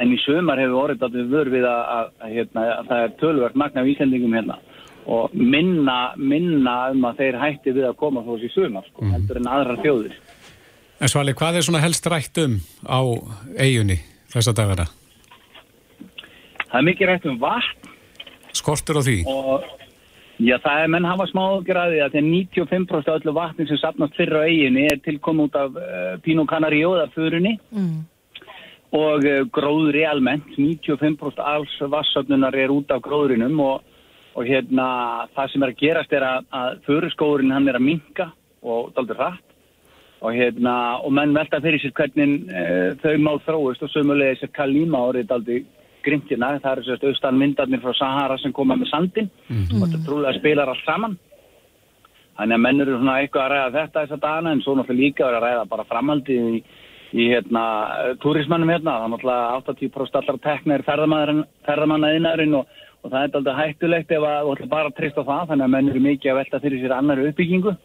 [0.02, 3.04] en í sömar hefur orðið að við vör við að, að, að, hérna, að það
[3.06, 4.58] er tölvört magna af Íslandingum hérna
[5.08, 9.38] og minna, minna um að þeir hætti við að koma þó þessi sömar sko, heldur
[9.38, 10.16] en aðrar þjóðir.
[11.00, 12.60] En Svali, hvað er svona helst rætt um
[12.90, 13.00] á
[13.62, 14.00] eigunni
[14.34, 14.88] þessa dagana?
[16.76, 17.92] Það er mikið rætt um vatn
[18.56, 19.14] Skortur á því?
[19.32, 19.64] og
[20.44, 23.80] já, það er menn hafa smá ágjörði að því að 95% af öllu vatni sem
[23.80, 28.02] sapnast fyrir á eiginni er tilkom út af uh, Pino Canario þurunni Mm.
[28.92, 33.86] og uh, gróðri almennt 95% alls vassöfnunar er út af gróðrinum og,
[34.36, 38.28] og hérna það sem er að gerast er að, að þurruskóðurinn hann er að minka
[38.64, 39.56] og daldur hratt
[40.20, 44.54] og hérna og menn velta fyrir sér hvernig uh, þau má þróist og sömulega þessar
[44.60, 45.64] Kalima árið daldi
[46.06, 50.38] grimtina, það eru sérst austan myndarnir frá Sahara sem koma með sandin og þetta trúlega
[50.40, 51.18] spilar allt saman.
[52.36, 55.28] Þannig að menn eru svona eitthvað að ræða þetta þessa dagana en svo náttúrulega líka
[55.30, 56.58] að ræða bara framhaldið í,
[57.16, 57.62] í hérna
[58.24, 64.12] túrismannum hérna, það er náttúrulega 80% allar teknir ferðamannaðinarinn og, og það er aldrei hættulegt
[64.12, 66.40] ef að þú ætla bara að treysta á það þannig að menn eru mikið að
[66.42, 67.76] velta fyrir sér annari uppbyggingu.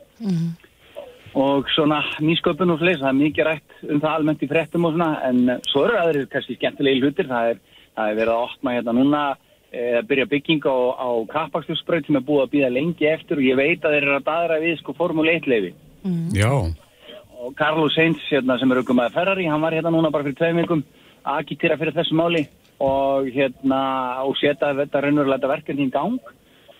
[1.39, 4.97] Og svona nýsköpun og fleis, það er mikið rætt um það almennt í fréttum og
[4.97, 7.61] svona en svo eru aðrir kannski skemmtilegi hlutir, það er,
[7.97, 9.23] það er verið að opna hérna núna
[9.71, 13.59] eða byrja bygging á, á kappakstusbraut sem er búið að býða lengi eftir og ég
[13.59, 15.75] veit að þeir eru að daðra við sko Formule 1 leifi
[16.35, 16.51] Já.
[16.51, 20.39] og Carlos Sainz hérna, sem er aukum að Ferrari, hann var hérna núna bara fyrir
[20.41, 20.83] tveim vikum
[21.23, 22.47] að agitera fyrir þessu máli
[22.81, 23.81] og hérna
[24.25, 26.19] og setja þetta raunverulega verkefni í gang.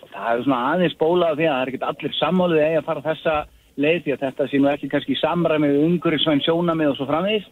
[0.01, 3.05] Og það er svona aðeins bólað því að það er ekkert allir sammálið að fara
[3.05, 3.35] þessa
[3.79, 7.07] leið því að þetta sé nú ekki kannski í samræmi við umhverfisvæn sjónamið og svo
[7.09, 7.45] framvegis.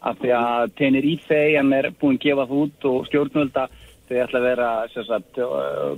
[0.00, 3.68] Af því að Tenerife hann er búin að gefa það út og stjórnvölda
[4.10, 5.40] þau ætla að vera sagt,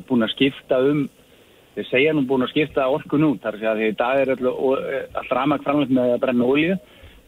[0.08, 1.08] búin að skipta um
[1.74, 4.22] þeir segja nú búin að skipta orkun út þar að segja að því í dag
[4.22, 4.50] er all,
[5.20, 6.74] all ramak framlega með að brenna olíu.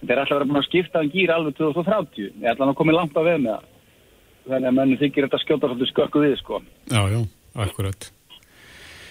[0.05, 2.97] Þeir ætla að vera búin að skipta um gýr alveg 2030 ég ætla að koma
[2.97, 3.71] langt á veð með það.
[4.45, 6.61] Þannig að mönnu þykir þetta skjóta svolítið skökku við sko.
[6.93, 7.21] Já, já,
[7.65, 8.14] akkurat.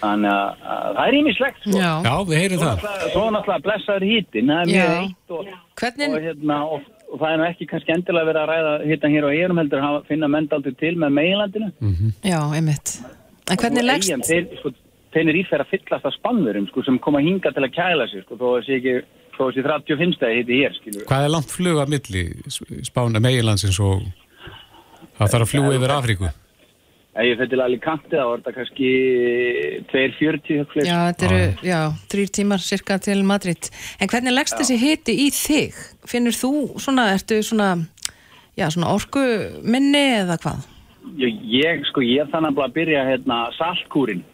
[0.04, 1.92] Þannig að, að það er ímislegt sko Já.
[2.04, 2.84] Já, við heyrum það.
[3.14, 5.48] Svo náttúrulega blessaður hítin, það er mjög heitt og,
[5.80, 9.14] Hvernig, og, hérna, og, og það er nú ekki kannski endilega verið að ræða hittan
[9.16, 11.68] hér á eiginum heldur að hafa- finna mendaldur til með meginlandinu.
[12.24, 12.94] já, einmitt.
[13.50, 14.70] En hvernig Og leggst, Eyjan, þeir, sko,
[15.14, 18.38] þeir í þeirra fyllast af spannverum sko, sem koma hinga til að kæla sig sko,
[18.40, 18.94] þó að sé ekki
[19.34, 21.04] þó að sé 35 stæði hitti hér skilur.
[21.10, 22.24] Hvað er langt flug að milli
[22.86, 24.02] spána meginlandsins og
[25.18, 26.30] það þarf að fljúa yfir Afríku?
[27.14, 28.88] Ef ég fyrir til Alicante þá er þetta kannski
[29.92, 30.88] 2.40 fleiri.
[30.88, 31.78] já, þetta eru, já,
[32.10, 33.68] þrýr tímar cirka til Madrid.
[34.02, 35.78] En hvernig leggst þessi hiti í þig?
[36.10, 36.50] Finnur þú
[36.82, 37.68] svona, ertu svona,
[38.58, 39.22] já, svona orku
[39.62, 40.66] minni eða hvað?
[41.20, 44.24] Ég, ég, sko, ég þannig að byrja hérna saltkúrin.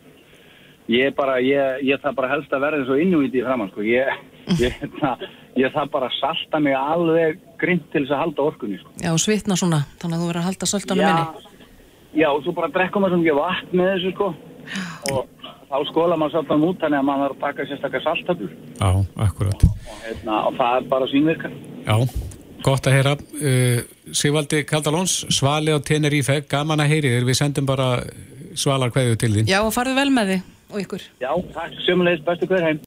[0.89, 3.85] Ég bara, ég, ég það bara helst að verða svo innúið í framann, sko.
[3.85, 4.09] Ég,
[4.57, 4.81] ég,
[5.61, 8.97] ég það bara salta mig alveg grimt til þess að halda orkunni, sko.
[9.05, 11.45] Já, svitna svona, þannig að þú verður að halda söldanum minni.
[11.45, 11.50] já,
[12.31, 14.29] og svo bara drekkum maður svo mikið vatn með þessu, sko.
[15.11, 18.53] Og þá skóla maður saltan út, þannig að maður þarf að taka sérstaklega saltabur.
[18.81, 18.91] Já,
[19.27, 19.67] akkurat.
[19.71, 21.57] Og, hérna, og það er bara svínvirkar.
[21.87, 21.97] Já,
[22.67, 23.17] gott að heyra.
[23.41, 23.83] Uh,
[24.21, 27.29] Sigvaldi Kaldalóns, Svali á Tenerife, gaman að heyri þér.
[27.31, 27.91] Við sendum bara
[28.59, 29.51] svalar hverju til þín.
[29.51, 31.05] Já, og farðu vel með þig og ykkur.
[31.19, 32.79] Já, takk, sömulegis, bestu hver heim.